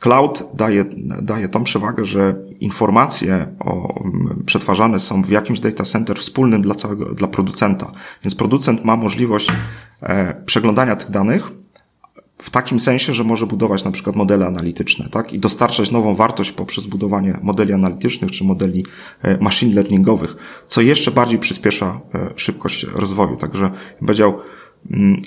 [0.00, 0.84] cloud daje,
[1.22, 4.04] daje tą przewagę, że informacje o,
[4.46, 7.92] przetwarzane są w jakimś data center wspólnym dla całego, dla producenta.
[8.24, 9.52] Więc producent ma możliwość
[10.02, 11.52] e, przeglądania tych danych,
[12.42, 15.32] w takim sensie, że może budować na przykład modele analityczne, tak?
[15.32, 18.84] I dostarczać nową wartość poprzez budowanie modeli analitycznych czy modeli
[19.22, 23.36] e, machine learningowych, co jeszcze bardziej przyspiesza e, szybkość rozwoju.
[23.36, 24.38] Także powiedział,
[24.90, 25.22] mm,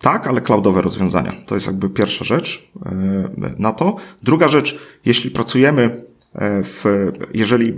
[0.00, 1.32] tak, ale cloudowe rozwiązania.
[1.46, 2.92] To jest jakby pierwsza rzecz e,
[3.58, 3.96] na to.
[4.22, 6.04] Druga rzecz, jeśli pracujemy
[6.64, 7.74] w, jeżeli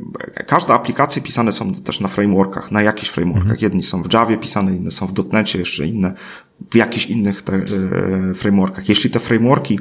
[0.46, 3.51] każde aplikacje pisane są też na frameworkach, na jakichś frameworkach.
[3.51, 3.62] Mhm.
[3.62, 6.14] Jedni są w Javie pisane, inne są w .NETcie, jeszcze inne
[6.70, 8.88] w jakichś innych te, e, frameworkach.
[8.88, 9.80] Jeśli te frameworki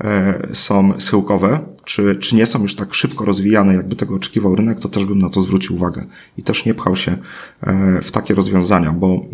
[0.00, 4.80] e, są schyłkowe, czy, czy nie są już tak szybko rozwijane, jakby tego oczekiwał rynek,
[4.80, 6.04] to też bym na to zwrócił uwagę.
[6.38, 7.16] I też nie pchał się
[7.60, 9.26] e, w takie rozwiązania, bo,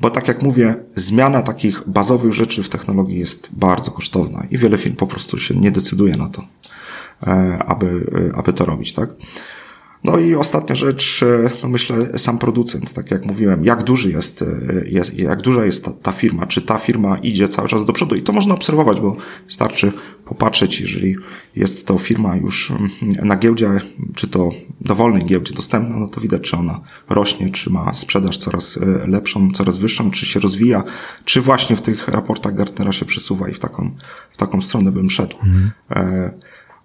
[0.00, 4.78] bo tak jak mówię, zmiana takich bazowych rzeczy w technologii jest bardzo kosztowna i wiele
[4.78, 6.44] firm po prostu się nie decyduje na to,
[7.66, 9.10] aby, aby to robić, tak?
[10.04, 14.42] No i ostatnia rzecz, e, no myślę, sam producent, tak jak mówiłem, jak duży jest,
[14.42, 14.46] e,
[14.88, 18.14] jest jak duża jest ta, ta, firma, czy ta firma idzie cały czas do przodu
[18.14, 19.16] i to można obserwować, bo
[19.48, 19.92] starczy
[20.24, 21.16] popatrzeć, jeżeli
[21.56, 22.90] jest to firma już mm,
[23.22, 23.70] na giełdzie,
[24.14, 28.76] czy to dowolnej giełdzie dostępna, no to widać, czy ona rośnie, czy ma sprzedaż coraz
[28.76, 30.82] e, lepszą, coraz wyższą, czy się rozwija,
[31.24, 33.90] czy właśnie w tych raportach Gartnera się przesuwa i w taką,
[34.32, 35.36] w taką stronę bym szedł.
[35.36, 35.70] Mhm.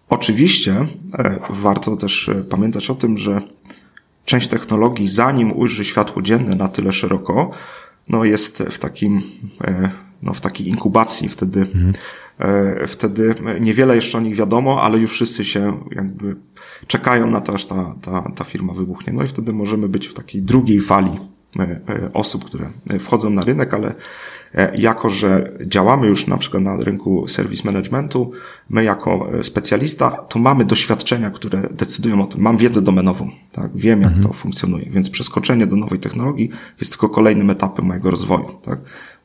[0.10, 0.86] Oczywiście
[1.18, 3.42] e, warto też e, pamiętać o tym, że
[4.26, 7.52] część technologii, zanim ujrzy światło dzienne na tyle szeroko,
[8.10, 9.22] no jest w takim,
[9.64, 9.90] e,
[10.22, 11.30] no w takiej inkubacji.
[11.30, 11.94] Wtedy, mhm.
[12.88, 16.36] wtedy niewiele jeszcze o nich wiadomo, ale już wszyscy się jakby
[16.88, 19.14] czekają na to, aż ta, ta, ta firma wybuchnie.
[19.14, 21.12] No i wtedy możemy być w takiej drugiej fali
[22.14, 22.70] osób, które
[23.00, 23.94] wchodzą na rynek, ale
[24.78, 28.32] jako że działamy już na przykład na rynku service managementu,
[28.70, 32.42] my jako e, specjalista, to mamy doświadczenia, które decydują o tym.
[32.42, 33.70] Mam wiedzę domenową, tak?
[33.76, 34.28] wiem jak mhm.
[34.28, 38.46] to funkcjonuje, więc przeskoczenie do nowej technologii jest tylko kolejnym etapem mojego rozwoju.
[38.66, 38.80] Tak?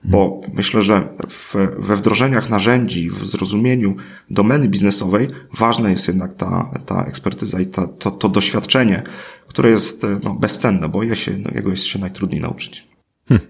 [0.05, 3.97] Bo myślę, że w, we wdrożeniach narzędzi, w zrozumieniu
[4.31, 9.03] domeny biznesowej ważna jest jednak ta, ta ekspertyza i ta, to, to doświadczenie,
[9.49, 12.94] które jest no, bezcenne, bo je się, no, jego jest się najtrudniej nauczyć.
[13.29, 13.47] Hmm.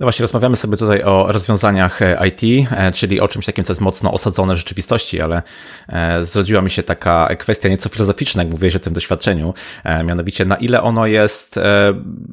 [0.00, 3.72] No właśnie, rozmawiamy sobie tutaj o rozwiązaniach e, IT, e, czyli o czymś takim, co
[3.72, 5.42] jest mocno osadzone w rzeczywistości, ale
[5.88, 9.54] e, zrodziła mi się taka kwestia nieco filozoficzna, jak mówiłeś o tym doświadczeniu,
[10.04, 11.60] mianowicie na ile ono jest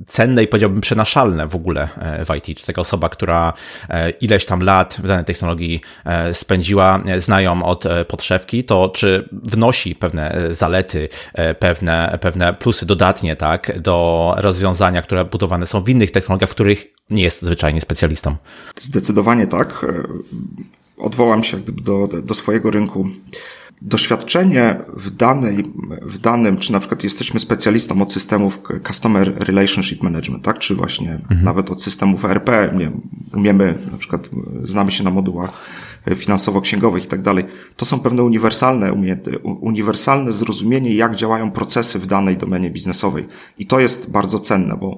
[0.08, 1.90] cenne i powiedziałbym przenaszalne w ogóle
[2.26, 2.60] w IT.
[2.60, 3.54] Czy taka osoba, która
[4.22, 5.82] ileś tam lat w danej technologii
[6.32, 11.10] spędziła, znają od podszewki, to czy wnosi pewne zalety,
[11.60, 16.83] pewne, pewne plusy dodatnie, tak, do rozwiązania, które budowane są w innych technologiach, w których
[17.10, 18.36] nie jest zwyczajnie specjalistą.
[18.80, 19.86] Zdecydowanie tak.
[19.90, 20.04] E,
[20.98, 23.10] odwołam się do, do swojego rynku.
[23.82, 25.64] Doświadczenie w, danej,
[26.02, 30.60] w danym, czy na przykład jesteśmy specjalistą od systemów Customer Relationship Management, tak?
[30.60, 31.44] Czy właśnie mhm.
[31.44, 32.92] nawet od systemów ERP, nie,
[33.34, 34.30] umiemy, na przykład
[34.64, 35.52] znamy się na modułach
[36.16, 37.46] finansowo-księgowych i tak dalej.
[37.76, 38.94] To są pewne uniwersalne,
[39.44, 43.28] uniwersalne zrozumienie, jak działają procesy w danej domenie biznesowej.
[43.58, 44.98] I to jest bardzo cenne, bo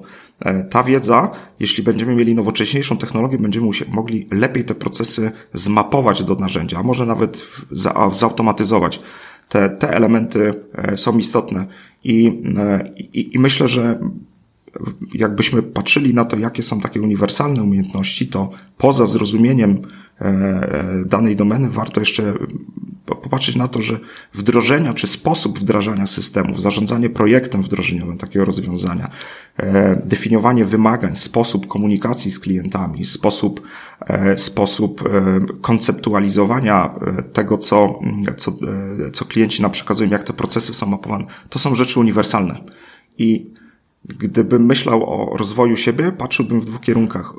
[0.70, 6.78] ta wiedza, jeśli będziemy mieli nowocześniejszą technologię, będziemy mogli lepiej te procesy zmapować do narzędzia,
[6.78, 9.00] a może nawet za, zautomatyzować.
[9.48, 11.66] Te, te elementy e, są istotne.
[12.04, 13.98] I, e, i, I myślę, że
[15.14, 19.82] jakbyśmy patrzyli na to, jakie są takie uniwersalne umiejętności, to poza zrozumieniem
[20.20, 22.34] E, danej domeny, warto jeszcze
[23.06, 23.98] popatrzeć na to, że
[24.32, 29.10] wdrożenia czy sposób wdrażania systemów, zarządzanie projektem wdrożeniowym takiego rozwiązania,
[29.56, 33.60] e, definiowanie wymagań, sposób komunikacji z klientami, sposób,
[34.06, 35.08] e, sposób
[35.60, 36.94] konceptualizowania
[37.32, 38.00] tego, co,
[38.36, 38.52] co,
[39.12, 42.60] co klienci nam przekazują, jak te procesy są mapowane, to są rzeczy uniwersalne.
[43.18, 43.50] I
[44.04, 47.32] gdybym myślał o rozwoju siebie, patrzyłbym w dwóch kierunkach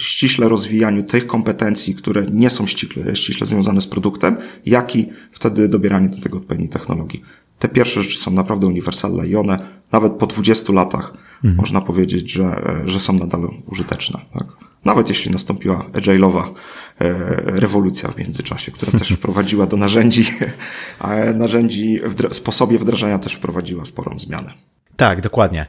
[0.00, 4.36] ściśle rozwijaniu tych kompetencji, które nie są ściśle, ściśle związane z produktem,
[4.66, 7.22] jak i wtedy dobieranie do tego odpowiedniej technologii.
[7.58, 9.58] Te pierwsze rzeczy są naprawdę uniwersalne i one
[9.92, 11.56] nawet po 20 latach mhm.
[11.56, 14.20] można powiedzieć, że, że są nadal użyteczne.
[14.32, 14.46] Tak?
[14.84, 17.12] Nawet jeśli nastąpiła agile'owa e,
[17.60, 20.24] rewolucja w międzyczasie, która też wprowadziła do narzędzi,
[20.98, 24.52] a narzędzi, w sposobie wdrażania też wprowadziła sporą zmianę.
[24.96, 25.66] Tak, dokładnie.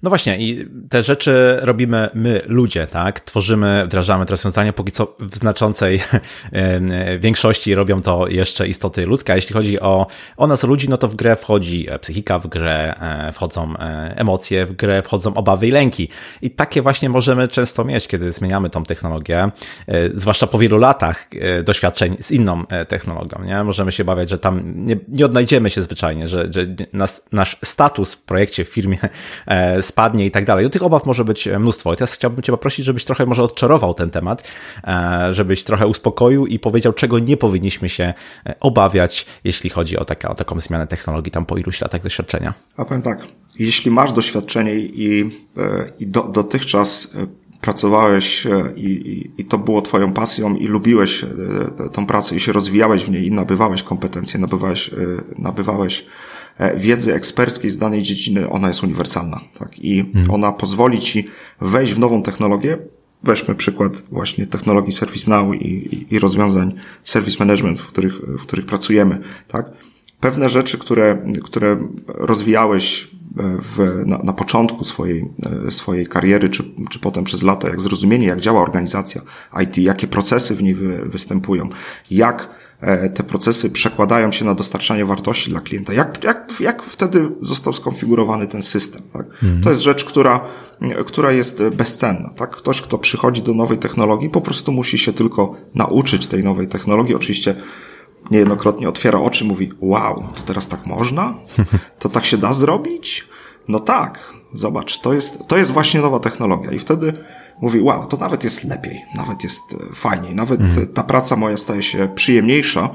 [0.00, 3.20] E, no właśnie, i te rzeczy robimy my, ludzie, tak?
[3.20, 6.00] Tworzymy, wdrażamy te rozwiązania, póki co w znaczącej
[6.52, 9.32] e, większości robią to jeszcze istoty ludzkie.
[9.32, 12.94] A jeśli chodzi o, o nas, ludzi, no to w grę wchodzi psychika, w grę
[13.00, 13.74] e, wchodzą
[14.16, 16.08] emocje, w grę wchodzą obawy i lęki.
[16.42, 19.50] I takie właśnie możemy często mieć, kiedy zmieniamy tą technologię,
[20.14, 21.28] zwłaszcza po wielu latach
[21.64, 23.64] doświadczeń z inną technologią, nie?
[23.64, 28.14] Możemy się bawiać, że tam nie, nie odnajdziemy się zwyczajnie, że, że nas, nasz status
[28.14, 28.98] w projekcie w firmie
[29.46, 30.64] e, spadnie i tak dalej.
[30.64, 31.94] Do tych obaw może być mnóstwo.
[31.94, 34.42] I teraz chciałbym Cię poprosić, żebyś trochę może odczarował ten temat,
[34.84, 38.14] e, żebyś trochę uspokoił i powiedział, czego nie powinniśmy się
[38.46, 42.54] e, obawiać, jeśli chodzi o, taka, o taką zmianę technologii tam po iluś latach doświadczenia.
[42.76, 43.26] A powiem tak,
[43.58, 45.30] jeśli masz doświadczenie i,
[46.00, 47.08] i do, dotychczas
[47.60, 51.24] pracowałeś i, i, i, to było twoją pasją i lubiłeś
[51.92, 54.90] tą pracę i się rozwijałeś w niej i nabywałeś kompetencje, nabywałeś,
[55.38, 56.29] nabywałeś E,
[56.76, 59.40] wiedzy eksperckiej z danej dziedziny, ona jest uniwersalna.
[59.58, 59.78] Tak?
[59.78, 60.30] I hmm.
[60.30, 61.26] ona pozwoli ci
[61.60, 62.78] wejść w nową technologię.
[63.22, 68.66] Weźmy przykład właśnie technologii ServiceNow i, i, i rozwiązań Service Management, w których, w których
[68.66, 69.18] pracujemy.
[69.48, 69.66] Tak?
[70.20, 71.76] Pewne rzeczy, które, które
[72.08, 73.08] rozwijałeś e,
[73.42, 75.24] w, na, na początku swojej,
[75.66, 79.22] e, swojej kariery, czy, czy potem przez lata, jak zrozumienie, jak działa organizacja
[79.62, 81.68] IT, jakie procesy w niej wy, występują,
[82.10, 82.59] jak E,
[83.14, 85.92] te procesy przekładają się na dostarczanie wartości dla klienta.
[85.92, 89.02] Jak, jak, jak wtedy został skonfigurowany ten system?
[89.12, 89.26] Tak?
[89.26, 89.62] Mhm.
[89.62, 90.40] To jest rzecz, która,
[91.06, 92.30] która jest bezcenna.
[92.36, 92.50] Tak?
[92.50, 97.14] Ktoś, kto przychodzi do nowej technologii, po prostu musi się tylko nauczyć tej nowej technologii.
[97.14, 97.54] Oczywiście
[98.30, 101.34] niejednokrotnie otwiera oczy, mówi, wow, to teraz tak można?
[101.98, 103.28] To tak się da zrobić?
[103.68, 106.70] No tak, zobacz, to jest, to jest właśnie nowa technologia.
[106.70, 107.12] I wtedy
[107.60, 110.86] mówi, wow, to nawet jest lepiej, nawet jest e, fajniej, nawet mm.
[110.86, 112.90] ta praca moja staje się przyjemniejsza,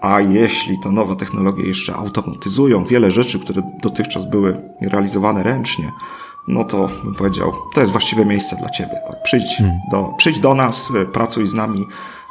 [0.00, 5.92] a jeśli te nowe technologie jeszcze automatyzują wiele rzeczy, które dotychczas były realizowane ręcznie,
[6.48, 8.94] no to bym powiedział, to jest właściwe miejsce dla ciebie.
[9.08, 9.22] Tak?
[9.22, 9.78] Przyjdź, mm.
[9.90, 11.86] do, przyjdź do nas, e, pracuj z nami,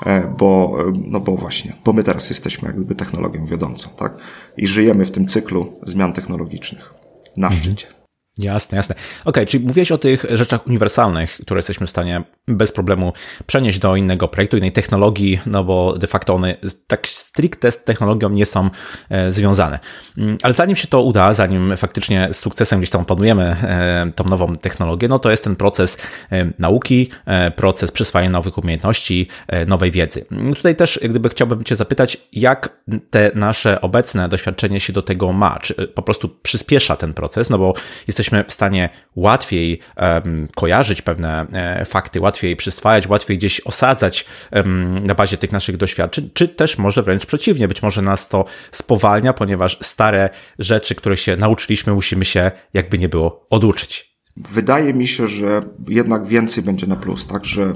[0.05, 4.13] e, bo, no bo właśnie, bo my teraz jesteśmy jak gdyby technologią wiodącą, tak?
[4.57, 6.93] I żyjemy w tym cyklu zmian technologicznych
[7.37, 7.59] na mm.
[7.59, 7.94] szczycie.
[8.37, 8.95] Jasne, jasne.
[9.25, 13.13] Okay, czyli mówiłeś o tych rzeczach uniwersalnych, które jesteśmy w stanie bez problemu
[13.45, 16.55] przenieść do innego projektu, innej technologii, no bo de facto one
[16.87, 18.69] tak stricte z technologią nie są
[19.09, 19.79] e, związane.
[20.17, 24.23] Mm, ale zanim się to uda, zanim faktycznie z sukcesem gdzieś tam opanujemy e, tą
[24.23, 25.97] nową technologię, no to jest ten proces
[26.31, 27.09] e, nauki,
[27.55, 29.27] proces przyswajania nowych umiejętności,
[29.67, 30.25] nowej wiedzy.
[30.31, 32.77] Mm, tutaj też gdyby chciałbym Cię zapytać, jak
[33.09, 35.59] te nasze obecne doświadczenie się do tego ma?
[35.59, 37.49] Czy po prostu przyspiesza ten proces?
[37.49, 37.73] No bo
[38.07, 44.25] jesteśmy jesteśmy w stanie łatwiej um, kojarzyć pewne e, fakty, łatwiej przyswajać, łatwiej gdzieś osadzać
[44.51, 48.45] um, na bazie tych naszych doświadczeń, czy też może wręcz przeciwnie, być może nas to
[48.71, 54.14] spowalnia, ponieważ stare rzeczy, które się nauczyliśmy, musimy się jakby nie było oduczyć.
[54.37, 57.73] Wydaje mi się, że jednak więcej będzie na plus, tak, że e,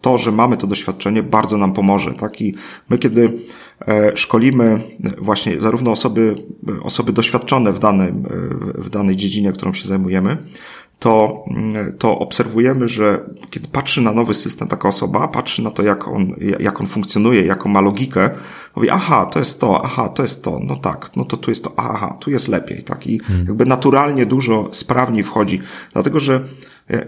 [0.00, 2.54] to, że mamy to doświadczenie bardzo nam pomoże, tak, i
[2.88, 3.32] my kiedy
[3.88, 4.80] e, szkolimy
[5.18, 6.34] właśnie zarówno osoby,
[6.82, 8.26] osoby doświadczone w danym,
[8.76, 10.36] e, w danej dziedzinie, którą się zajmujemy,
[11.00, 11.44] to,
[11.98, 16.34] to obserwujemy, że kiedy patrzy na nowy system taka osoba, patrzy na to, jak on,
[16.60, 18.30] jak on funkcjonuje, jaką ma logikę,
[18.76, 21.64] mówi, aha, to jest to, aha, to jest to, no tak, no to tu jest
[21.64, 23.06] to, aha, tu jest lepiej, tak?
[23.06, 23.46] I hmm.
[23.46, 25.60] jakby naturalnie dużo sprawniej wchodzi,
[25.92, 26.40] dlatego że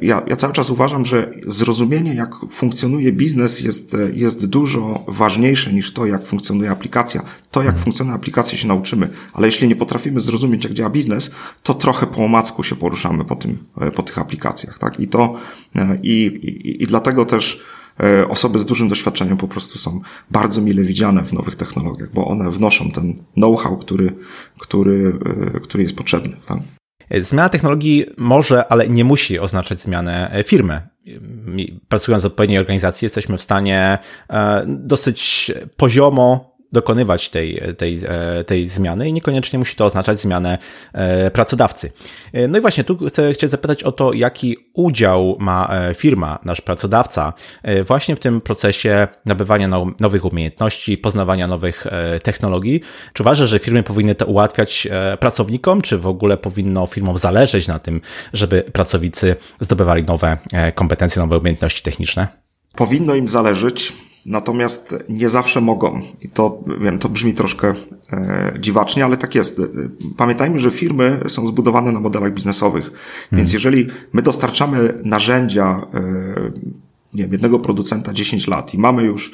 [0.03, 5.93] ja, ja cały czas uważam, że zrozumienie, jak funkcjonuje biznes, jest, jest dużo ważniejsze niż
[5.93, 7.23] to, jak funkcjonuje aplikacja.
[7.51, 7.85] To, jak hmm.
[7.85, 11.31] funkcjonuje aplikacja, się nauczymy, ale jeśli nie potrafimy zrozumieć, jak działa biznes,
[11.63, 13.59] to trochę po omacku się poruszamy po, tym,
[13.95, 15.01] po tych aplikacjach, tak?
[15.01, 15.37] I to,
[16.03, 17.63] i, i, i dlatego też
[18.01, 22.27] E, osoby z dużym doświadczeniem po prostu są bardzo mile widziane w nowych technologiach, bo
[22.27, 24.15] one wnoszą ten know-how, który,
[24.59, 25.19] który,
[25.55, 26.37] e, który jest potrzebny.
[26.47, 26.59] Tak?
[27.21, 30.81] Zmiana technologii może, ale nie musi oznaczać zmianę firmy.
[31.89, 33.99] Pracując w odpowiedniej organizacji, jesteśmy w stanie
[34.31, 40.59] e, dosyć poziomo dokonywać tej, tej, e, tej zmiany i niekoniecznie musi to oznaczać zmianę
[40.93, 41.93] e, pracodawcy.
[42.33, 46.61] E, no i właśnie tu chcę, chcę zapytać o to, jaki udział ma firma, nasz
[46.61, 47.33] pracodawca
[47.87, 49.69] właśnie w tym procesie nabywania
[50.01, 51.87] nowych umiejętności, poznawania nowych
[52.23, 52.81] technologii.
[53.13, 54.89] Czy uważasz, że firmy powinny to ułatwiać
[55.21, 58.01] pracownikom, czy w ogóle powinno firmom zależeć na tym,
[58.33, 60.37] żeby pracownicy zdobywali nowe
[60.75, 62.29] kompetencje, nowe umiejętności techniczne?
[62.75, 63.93] Powinno im zależeć.
[64.27, 66.01] Natomiast nie zawsze mogą.
[66.23, 67.75] I to, wiem, to brzmi troszkę
[68.13, 69.61] e, dziwacznie, ale tak jest.
[70.17, 72.85] Pamiętajmy, że firmy są zbudowane na modelach biznesowych.
[72.85, 72.99] Hmm.
[73.33, 76.03] Więc jeżeli my dostarczamy narzędzia, e,
[77.15, 79.33] nie wiem, jednego producenta 10 lat i mamy już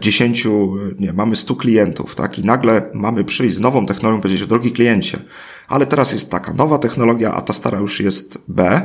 [0.00, 0.50] 10, e,
[0.98, 2.38] nie, mamy 100 klientów, tak?
[2.38, 5.18] I nagle mamy przyjść z nową technologią powiedzieć, drogi kliencie,
[5.68, 8.82] ale teraz jest taka nowa technologia, a ta stara już jest B,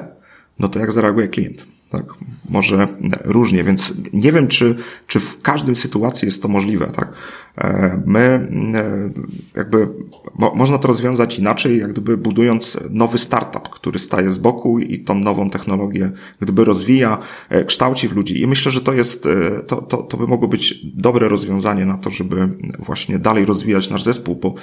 [0.59, 1.65] no to jak zareaguje klient?
[1.91, 2.03] Tak?
[2.49, 2.87] Może
[3.23, 4.75] różnie, więc nie wiem, czy,
[5.07, 7.13] czy w każdej sytuacji jest to możliwe, tak?
[7.57, 9.09] E, my e,
[9.55, 9.87] jakby
[10.35, 14.99] mo, można to rozwiązać inaczej, jak gdyby budując nowy startup, który staje z boku i
[14.99, 17.17] tą nową technologię gdyby rozwija,
[17.49, 18.41] e, kształci w ludzi.
[18.41, 19.27] I myślę, że to jest,
[19.67, 22.49] to, to, to by mogło być dobre rozwiązanie na to, żeby
[22.79, 24.55] właśnie dalej rozwijać nasz zespół, bo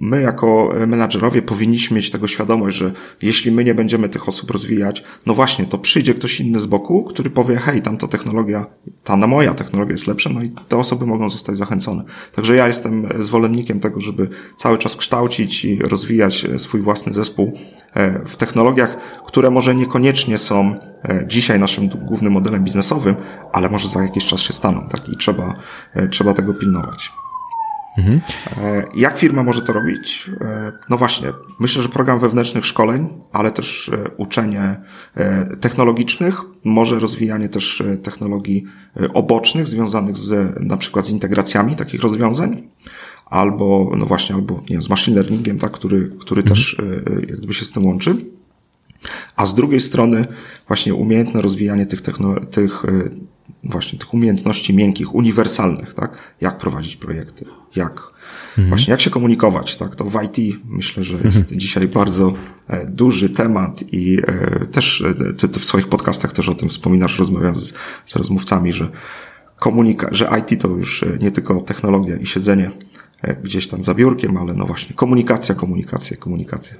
[0.00, 5.04] my jako menadżerowie powinniśmy mieć tego świadomość, że jeśli my nie będziemy tych osób rozwijać,
[5.26, 8.66] no właśnie, to przyjdzie ktoś inny z boku, który powie, hej, tamta technologia,
[9.04, 12.04] ta na moja technologia jest lepsza, no i te osoby mogą zostać zachęcone.
[12.32, 17.52] Także ja jestem zwolennikiem tego, żeby cały czas kształcić i rozwijać swój własny zespół
[17.94, 18.96] e, w technologiach,
[19.26, 23.14] które może niekoniecznie są e, dzisiaj naszym głównym modelem biznesowym,
[23.52, 25.08] ale może za jakiś czas się staną, tak?
[25.08, 25.54] I trzeba,
[25.94, 27.21] e, trzeba tego pilnować.
[27.98, 28.20] Mhm.
[28.94, 30.30] Jak firma może to robić?
[30.40, 34.76] E, no właśnie, myślę, że program wewnętrznych szkoleń, ale też e, uczenie
[35.60, 38.64] technologicznych, może rozwijanie też technologii
[39.14, 42.62] obocznych związanych z na przykład z integracjami takich rozwiązań,
[43.26, 46.56] albo no właśnie, albo nie wiem, z machine learningiem, tak, który, który mhm.
[46.56, 46.76] też
[47.28, 48.16] jak gdyby się z tym łączy.
[49.36, 50.26] A z drugiej strony
[50.68, 52.82] właśnie umiejętne rozwijanie tych, techno, tych
[53.64, 56.12] właśnie tych umiejętności miękkich, uniwersalnych, tak?
[56.40, 57.44] Jak prowadzić projekty,
[57.76, 57.92] jak
[58.48, 58.68] mhm.
[58.68, 59.96] właśnie jak się komunikować, tak?
[59.96, 61.60] To w IT myślę, że jest mhm.
[61.60, 62.32] dzisiaj bardzo
[62.68, 66.68] e, duży temat i e, też e, ty, ty, w swoich podcastach też o tym
[66.68, 67.74] wspominasz, rozmawiając z,
[68.06, 68.88] z rozmówcami, że
[69.58, 72.70] komunika, że IT to już nie tylko technologia i siedzenie
[73.44, 76.76] gdzieś tam za biurkiem, ale no właśnie komunikacja, komunikacja, komunikacja.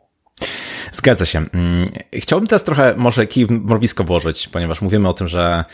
[0.93, 1.39] Zgadza się.
[1.39, 5.65] Mm, chciałbym teraz trochę może kij w włożyć, ponieważ mówimy o tym, że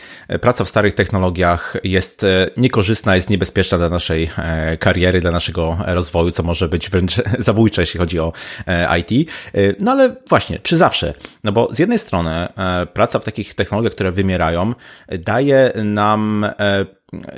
[0.41, 5.77] praca w starych technologiach jest e, niekorzystna, jest niebezpieczna dla naszej e, kariery, dla naszego
[5.85, 8.33] rozwoju, co może być wręcz zabójcze, jeśli chodzi o
[8.67, 9.31] e, IT.
[9.79, 11.13] No ale właśnie, czy zawsze?
[11.43, 12.47] No bo z jednej strony
[12.93, 14.73] praca w takich technologiach, które wymierają,
[15.19, 16.45] daje nam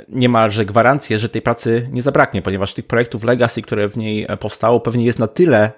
[0.08, 4.80] niemalże gwarancję, że tej pracy nie zabraknie, ponieważ tych projektów legacy, które w niej powstało,
[4.80, 5.72] pewnie jest na tyle e,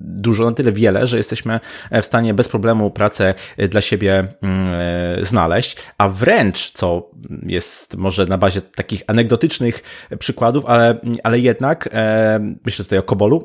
[0.00, 1.60] dużo, na tyle wiele, że jesteśmy
[1.92, 3.34] w stanie bez problemu pracę
[3.68, 4.68] dla siebie mm,
[5.20, 7.10] e, znaleźć, a wręcz, co
[7.46, 9.82] jest może na bazie takich anegdotycznych
[10.18, 13.42] przykładów, ale, ale jednak, e, myślę tutaj o Kobolu,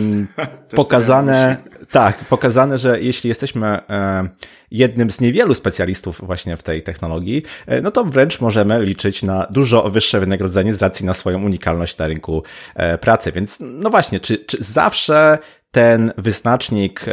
[0.76, 1.56] pokazane
[1.90, 4.28] Tak, pokazane, że jeśli jesteśmy e,
[4.70, 9.46] jednym z niewielu specjalistów właśnie w tej technologii, e, no to wręcz możemy liczyć na
[9.50, 12.42] dużo wyższe wynagrodzenie z racji na swoją unikalność na rynku
[12.74, 13.32] e, pracy.
[13.32, 15.38] Więc no właśnie, czy, czy zawsze
[15.70, 17.04] ten wyznacznik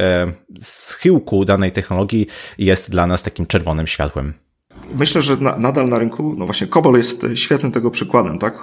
[0.62, 4.34] schyłku danej technologii jest dla nas takim czerwonym światłem?
[4.96, 8.62] Myślę, że na, nadal na rynku, no właśnie COBOL jest świetnym tego przykładem, tak?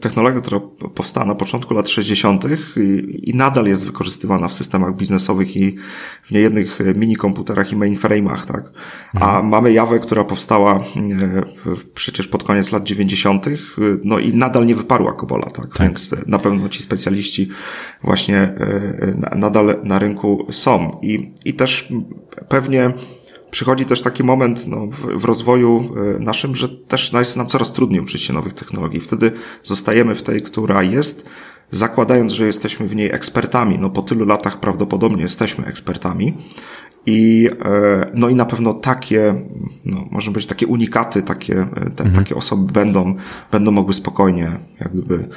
[0.00, 0.60] Technologia, która
[0.94, 2.44] powstała na początku lat 60.
[2.76, 5.76] I, i nadal jest wykorzystywana w systemach biznesowych i
[6.22, 8.70] w niejednych mini komputerach i mainframe'ach, tak?
[9.14, 9.48] A mhm.
[9.48, 10.80] mamy Jawę, która powstała e,
[11.94, 13.46] przecież pod koniec lat 90.,
[14.04, 15.76] no i nadal nie wyparła COBOLa, tak?
[15.76, 15.86] tak?
[15.86, 17.48] Więc na pewno ci specjaliści
[18.02, 20.98] właśnie e, nadal na rynku są.
[21.02, 21.88] I, i też
[22.48, 22.92] pewnie
[23.50, 27.46] przychodzi też taki moment no, w, w, rozwoju e, naszym, że też no, jest nam
[27.46, 29.00] coraz trudniej uczyć się nowych technologii.
[29.00, 29.32] Wtedy
[29.62, 31.24] zostajemy w tej, która jest,
[31.70, 33.78] zakładając, że jesteśmy w niej ekspertami.
[33.78, 36.34] No po tylu latach prawdopodobnie jesteśmy ekspertami.
[37.06, 39.34] I, e, no i na pewno takie,
[39.84, 42.12] no, może być takie unikaty, takie, e, te, mhm.
[42.14, 43.14] takie osoby będą,
[43.52, 45.28] będą mogły spokojnie, jak gdyby,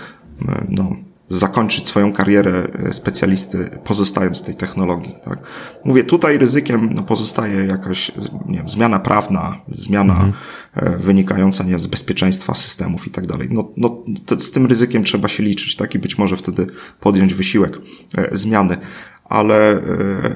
[0.70, 0.96] no,
[1.30, 5.16] zakończyć swoją karierę e, specjalisty, pozostając w tej technologii.
[5.24, 5.40] Tak?
[5.86, 8.12] Mówię, tutaj ryzykiem no, pozostaje jakaś
[8.46, 10.34] nie wiem, zmiana prawna, zmiana mhm.
[10.76, 13.48] E, wynikająca nie wiem, z bezpieczeństwa systemów i tak dalej.
[13.52, 15.96] No, no, to, z tym ryzykiem trzeba się liczyć, tak?
[15.96, 16.68] I być może wtedy
[17.00, 17.78] podjąć wysiłek
[18.18, 18.78] e, zmiany.
[19.26, 19.82] Ale e,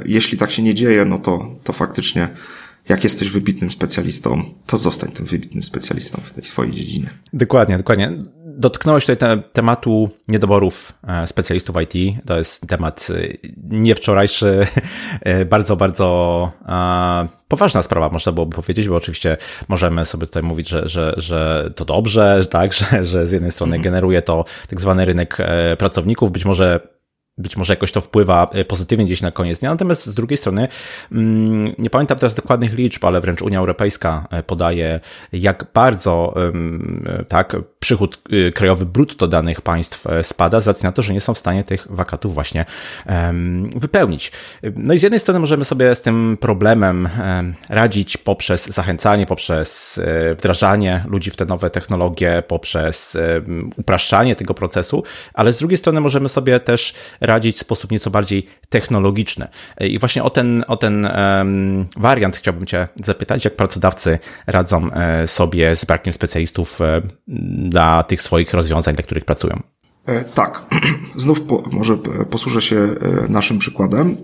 [0.06, 2.30] jeśli tak się nie dzieje, no to, to faktycznie
[2.89, 7.10] jak jesteś wybitnym specjalistą, to zostań tym wybitnym specjalistą w tej swojej dziedzinie.
[7.34, 8.12] Dokładnie, dokładnie.
[8.58, 12.18] Dotknąłeś tutaj te, tematu niedoborów e, specjalistów IT.
[12.26, 13.28] To jest temat e,
[13.70, 14.68] nie wczorajszy,
[15.22, 16.51] e, bardzo, bardzo
[17.47, 19.38] poważna sprawa, można byłoby powiedzieć, bo oczywiście
[19.68, 23.76] możemy sobie tutaj mówić, że, że, że to dobrze, tak, że, że z jednej strony
[23.76, 23.84] mhm.
[23.84, 25.38] generuje to tak zwany rynek
[25.78, 26.80] pracowników, być może
[27.38, 29.70] być może jakoś to wpływa e, pozytywnie gdzieś na koniec dnia.
[29.70, 30.68] Natomiast z drugiej strony,
[31.12, 35.00] mm, nie pamiętam teraz dokładnych liczb, ale wręcz Unia Europejska e, podaje,
[35.34, 38.22] jak bardzo e, tak, przychód
[38.56, 41.88] krajowy brutto danych państw spada z racji na to, że nie są w stanie tych
[41.90, 42.66] wakatów właśnie
[43.76, 44.32] wypełnić.
[44.76, 47.10] No i z jednej strony możemy sobie z tym problemem
[47.70, 50.00] radzić poprzez zachęcanie, poprzez
[50.38, 53.18] wdrażanie ludzi w te nowe technologie, poprzez
[53.78, 55.04] upraszczanie tego procesu,
[55.34, 56.94] ale z drugiej strony możemy sobie też
[57.24, 59.48] radzić w sposób nieco bardziej technologiczny.
[59.82, 61.08] I właśnie o ten, o ten
[61.98, 67.02] wariant chciałbym Cię zapytać, jak pracodawcy radzą e, sobie z brakiem specjalistów e,
[67.68, 69.62] dla tych swoich rozwiązań, dla których pracują.
[70.06, 70.66] E, tak,
[71.16, 71.98] znów po, może
[72.30, 72.88] posłużę się
[73.30, 74.18] naszym przykładem.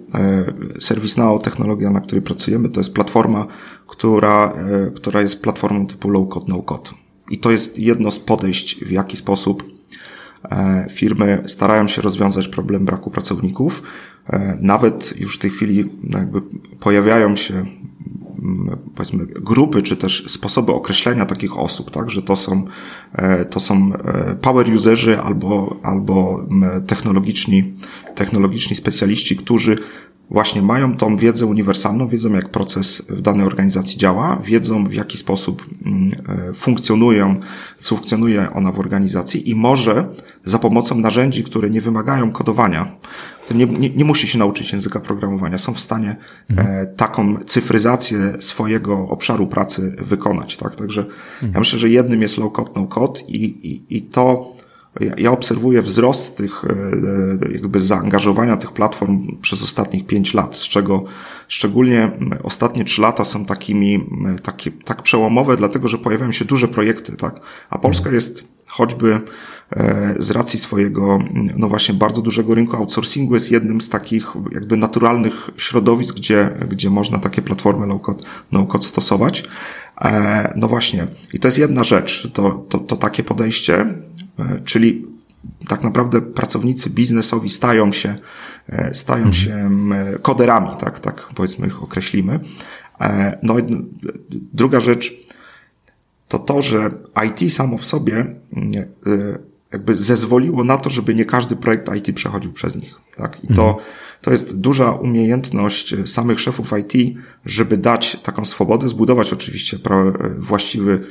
[0.80, 3.48] ServiceNow, technologia, na której pracujemy, to jest platforma,
[3.88, 4.54] która,
[4.96, 6.90] która jest platformą typu low-code, no-code.
[7.30, 9.79] I to jest jedno z podejść, w jaki sposób E,
[10.90, 13.84] firmy starają się rozwiązać problem braku pracowników.
[14.30, 16.42] E, nawet już w tej chwili jakby
[16.80, 17.66] pojawiają się
[18.96, 22.66] powiedzmy grupy, czy też sposoby określenia takich osób, tak, że to są,
[23.14, 23.92] e, to są
[24.42, 26.46] power userzy albo, albo
[26.88, 27.74] technologiczni,
[28.16, 29.78] technologiczni specjaliści, którzy
[30.30, 35.18] właśnie mają tą wiedzę uniwersalną, wiedzą jak proces w danej organizacji działa, wiedzą w jaki
[35.18, 35.66] sposób
[36.30, 37.36] e, funkcjonują,
[37.82, 40.08] funkcjonuje ona w organizacji i może
[40.44, 42.92] za pomocą narzędzi, które nie wymagają kodowania,
[43.52, 46.16] nie, nie, nie musi się nauczyć języka programowania, są w stanie
[46.50, 46.96] mhm.
[46.96, 50.76] taką cyfryzację swojego obszaru pracy wykonać, tak?
[50.76, 51.54] Także mhm.
[51.54, 54.54] ja myślę, że jednym jest low code, no code i, i, i to
[55.00, 56.70] ja, ja obserwuję wzrost tych, e,
[57.48, 61.04] e, jakby zaangażowania tych platform przez ostatnich pięć lat, z czego
[61.48, 62.12] szczególnie
[62.44, 64.10] ostatnie trzy lata są takimi,
[64.44, 67.42] takie, tak przełomowe, dlatego że pojawiają się duże projekty, tak?
[67.70, 69.22] A Polska jest choćby
[69.72, 71.20] e, z racji swojego,
[71.56, 76.90] no właśnie, bardzo dużego rynku outsourcingu jest jednym z takich jakby naturalnych środowisk, gdzie, gdzie
[76.90, 79.44] można takie platformy low-code, no-code stosować.
[80.56, 83.86] No właśnie, i to jest jedna rzecz, to, to, to takie podejście.
[84.40, 85.06] E, czyli
[85.68, 88.16] tak naprawdę pracownicy biznesowi stają się,
[88.70, 89.34] e, stają mhm.
[89.34, 89.70] się
[90.22, 92.40] koderami, tak, tak powiedzmy ich określimy.
[93.02, 93.56] E, no
[94.30, 95.29] druga rzecz
[96.30, 96.92] to to, że
[97.28, 98.36] IT samo w sobie
[99.72, 102.96] jakby zezwoliło na to, żeby nie każdy projekt IT przechodził przez nich.
[103.16, 103.44] Tak?
[103.44, 103.86] I to, mhm.
[104.22, 109.78] to jest duża umiejętność samych szefów IT, żeby dać taką swobodę, zbudować oczywiście
[110.38, 111.02] właściwy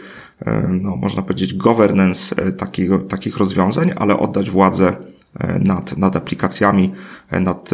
[0.46, 4.96] E, no, można powiedzieć, governance takiego, takich rozwiązań, ale oddać władzę
[5.60, 6.92] nad, nad aplikacjami,
[7.40, 7.70] nad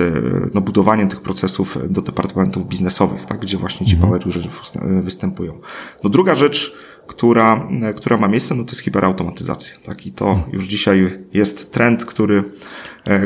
[0.54, 4.12] no, budowaniem tych procesów do departamentów biznesowych, tak, gdzie właśnie ci mhm.
[4.12, 4.42] power
[5.02, 5.58] występują.
[6.04, 6.76] No druga rzecz,
[7.06, 9.74] która, która ma miejsce, no to jest hiperautomatyzacja.
[9.84, 10.06] Tak?
[10.06, 12.44] I to już dzisiaj jest trend, który,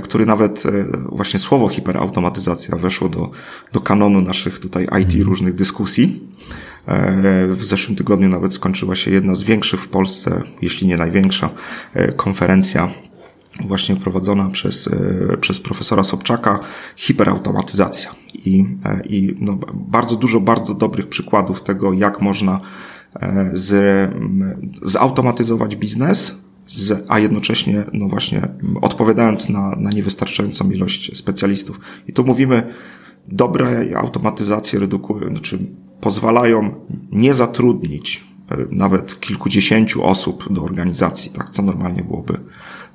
[0.02, 0.62] który nawet
[1.08, 3.30] właśnie słowo hiperautomatyzacja weszło do,
[3.72, 6.20] do kanonu naszych tutaj IT różnych dyskusji.
[7.48, 11.50] W zeszłym tygodniu nawet skończyła się jedna z większych w Polsce, jeśli nie największa,
[12.16, 12.90] konferencja
[13.60, 16.58] właśnie prowadzona przez, e, przez profesora Sobczaka,
[16.96, 18.14] hiperautomatyzacja.
[18.34, 22.60] I, e, i no, bardzo dużo bardzo dobrych przykładów tego, jak można e,
[23.52, 24.10] z,
[24.82, 26.34] zautomatyzować biznes,
[26.66, 28.48] z, a jednocześnie, no właśnie,
[28.82, 31.80] odpowiadając na, na niewystarczającą ilość specjalistów.
[32.06, 32.62] I tu mówimy,
[33.28, 35.58] dobre automatyzacje redukują, znaczy
[36.00, 36.74] pozwalają
[37.12, 38.24] nie zatrudnić
[38.70, 42.38] nawet kilkudziesięciu osób do organizacji, tak, co normalnie byłoby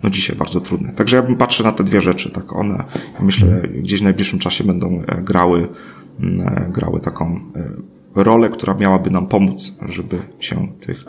[0.04, 0.92] no dzisiaj bardzo trudne.
[0.92, 2.84] Także ja bym patrzył na te dwie rzeczy, tak one,
[3.20, 5.68] ja myślę, gdzieś w najbliższym czasie będą e, grały,
[6.46, 7.70] e, grały taką e,
[8.16, 11.04] rolę, która miałaby nam pomóc, żeby się tych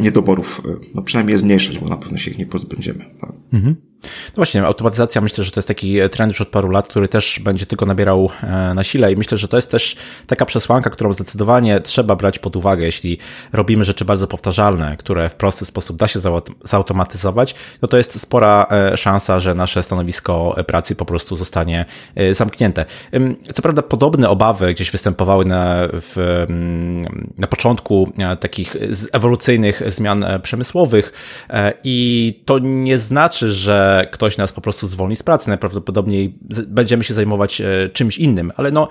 [0.00, 0.62] niedoborów,
[0.94, 3.04] no przynajmniej zmniejszyć, bo na pewno się ich nie pozbędziemy.
[3.20, 3.32] Tak?
[3.52, 3.76] Mhm.
[4.02, 7.40] No właśnie, automatyzacja myślę, że to jest taki trend już od paru lat, który też
[7.44, 9.96] będzie tylko nabierał e, na sile i myślę, że to jest też
[10.26, 13.18] taka przesłanka, którą zdecydowanie trzeba brać pod uwagę, jeśli
[13.52, 16.20] robimy rzeczy bardzo powtarzalne, które w prosty sposób da się
[16.64, 21.84] zautomatyzować, no to jest spora e, szansa, że nasze stanowisko pracy po prostu zostanie
[22.14, 22.84] e, zamknięte.
[23.54, 26.44] Co prawda podobne obawy gdzieś występowały na, w,
[27.38, 28.76] na początku takich
[29.12, 31.12] ewolucyjnych zmian przemysłowych
[31.84, 35.48] i to nie znaczy, że ktoś nas po prostu zwolni z pracy.
[35.48, 38.88] Najprawdopodobniej będziemy się zajmować e, czymś innym, ale no,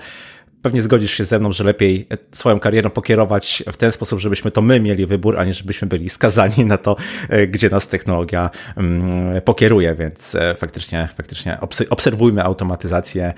[0.62, 4.50] pewnie zgodzisz się ze mną, że lepiej e, swoją karierą pokierować w ten sposób, żebyśmy
[4.50, 6.96] to my mieli wybór, a nie żebyśmy byli skazani na to,
[7.28, 11.58] e, gdzie nas technologia mm, pokieruje, więc faktycznie, faktycznie
[11.90, 13.32] obserwujmy automatyzację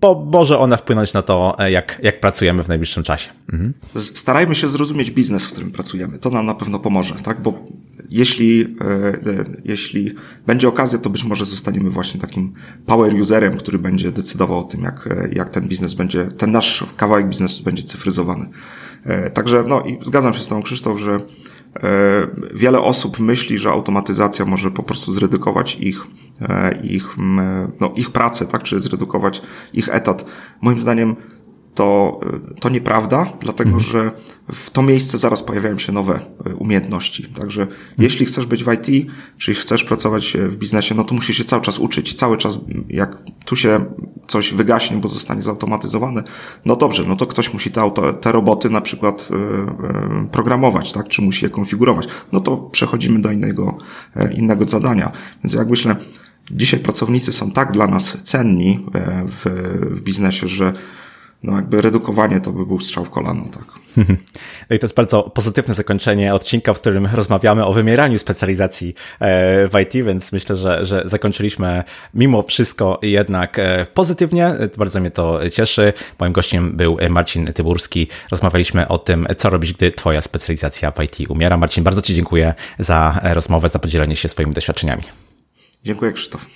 [0.00, 3.30] bo może ona wpłynąć na to, e, jak, jak pracujemy w najbliższym czasie.
[3.52, 3.74] Mhm.
[3.94, 6.18] Starajmy się zrozumieć biznes, w którym pracujemy.
[6.18, 7.40] To nam na pewno pomoże, tak?
[7.40, 7.64] Bo
[8.10, 10.14] jeśli, e, e, jeśli
[10.46, 12.52] będzie okazja, to być może zostaniemy właśnie takim
[12.86, 17.28] power userem, który będzie decydował o tym, jak, jak ten biznes będzie, ten nasz kawałek
[17.28, 18.48] biznesu będzie cyfryzowany.
[19.34, 21.20] Także, no i zgadzam się z tą Krzysztof, że
[22.54, 26.06] wiele osób myśli, że automatyzacja może po prostu zredukować ich,
[26.40, 27.16] e, ich,
[27.80, 29.42] no, ich pracę, tak, czy zredukować
[29.74, 30.24] ich etat.
[30.60, 31.16] Moim zdaniem
[31.76, 32.20] to,
[32.60, 33.84] to nieprawda, dlatego mhm.
[33.84, 34.10] że
[34.52, 37.24] w to miejsce zaraz pojawiają się nowe e, umiejętności.
[37.24, 37.80] Także mhm.
[37.98, 41.62] jeśli chcesz być w IT, czyli chcesz pracować w biznesie, no to musisz się cały
[41.62, 42.14] czas uczyć.
[42.14, 42.58] Cały czas,
[42.88, 43.84] jak tu się
[44.26, 46.22] coś wygaśnie, bo zostanie zautomatyzowane,
[46.64, 49.28] no dobrze, no to ktoś musi te, auto, te roboty na przykład
[50.32, 52.08] programować, tak, czy musi je konfigurować.
[52.32, 53.78] No to przechodzimy do innego,
[54.36, 55.12] innego zadania.
[55.44, 55.96] Więc jak myślę,
[56.50, 58.86] dzisiaj pracownicy są tak dla nas cenni
[59.26, 59.44] w,
[59.90, 60.72] w biznesie, że
[61.42, 63.64] no jakby redukowanie to by był strzał w kolano, tak.
[64.70, 69.68] No i to jest bardzo pozytywne zakończenie odcinka, w którym rozmawiamy o wymieraniu specjalizacji e,
[69.68, 71.84] w IT, więc myślę, że, że zakończyliśmy
[72.14, 74.54] mimo wszystko jednak e, pozytywnie.
[74.78, 75.92] Bardzo mnie to cieszy.
[76.20, 78.08] Moim gościem był Marcin Tyburski.
[78.30, 81.56] Rozmawialiśmy o tym, co robić, gdy Twoja specjalizacja w IT umiera.
[81.56, 85.02] Marcin, bardzo Ci dziękuję za rozmowę, za podzielenie się swoimi doświadczeniami.
[85.84, 86.46] Dziękuję, Krzysztof.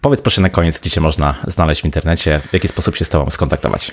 [0.00, 3.08] Powiedz proszę na koniec, gdzie Cię można znaleźć w internecie, w jaki sposób się z
[3.08, 3.92] Tobą skontaktować.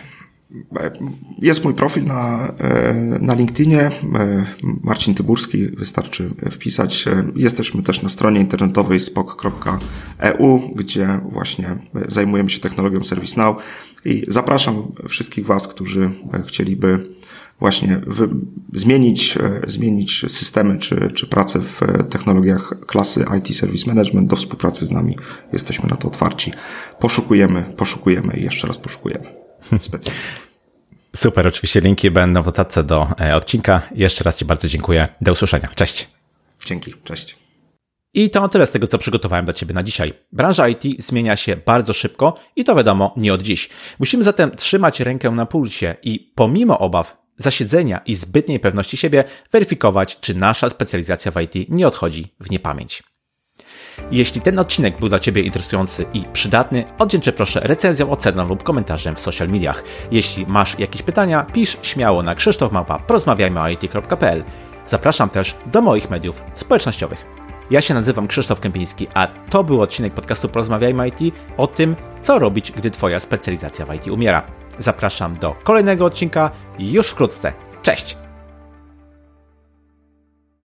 [1.41, 3.91] Jest mój profil na, e, na LinkedInie, e,
[4.84, 7.05] Marcin Tyburski, wystarczy wpisać.
[7.36, 13.57] Jesteśmy też na stronie internetowej spok.eu, gdzie właśnie zajmujemy się technologią ServiceNow
[14.05, 16.12] i zapraszam wszystkich Was, którzy
[16.47, 17.05] chcieliby
[17.62, 18.01] właśnie
[18.74, 24.86] zmienić, e, zmienić systemy czy, czy pracę w technologiach klasy IT Service Management do współpracy
[24.86, 25.18] z nami.
[25.53, 26.53] Jesteśmy na to otwarci.
[26.99, 29.26] Poszukujemy, poszukujemy i jeszcze raz poszukujemy
[29.82, 30.51] specjalistów.
[31.16, 33.82] Super, oczywiście linki będą w notatce do e, odcinka.
[33.95, 35.07] Jeszcze raz Ci bardzo dziękuję.
[35.22, 35.70] Do usłyszenia.
[35.76, 36.09] Cześć.
[36.66, 37.38] Dzięki, cześć.
[38.14, 40.14] I to tyle z tego, co przygotowałem dla Ciebie na dzisiaj.
[40.32, 43.70] Branża IT zmienia się bardzo szybko i to wiadomo nie od dziś.
[43.99, 50.20] Musimy zatem trzymać rękę na pulsie i pomimo obaw zasiedzenia i zbytniej pewności siebie weryfikować,
[50.20, 53.04] czy nasza specjalizacja w IT nie odchodzi w niepamięć.
[54.12, 59.16] Jeśli ten odcinek był dla Ciebie interesujący i przydatny, oddzięczę proszę recenzją, oceną lub komentarzem
[59.16, 59.84] w social mediach.
[60.12, 63.60] Jeśli masz jakieś pytania, pisz śmiało na krzysztofmałpa.porozmawiajmy
[64.88, 67.26] Zapraszam też do moich mediów społecznościowych.
[67.72, 72.39] Ja się nazywam Krzysztof Kępiński, a to był odcinek podcastu Porozmawiajmy IT o tym, co
[72.39, 74.61] robić, gdy Twoja specjalizacja w IT umiera.
[74.82, 77.54] Zapraszam do kolejnego odcinka już wkrótce.
[77.82, 78.20] Cześć!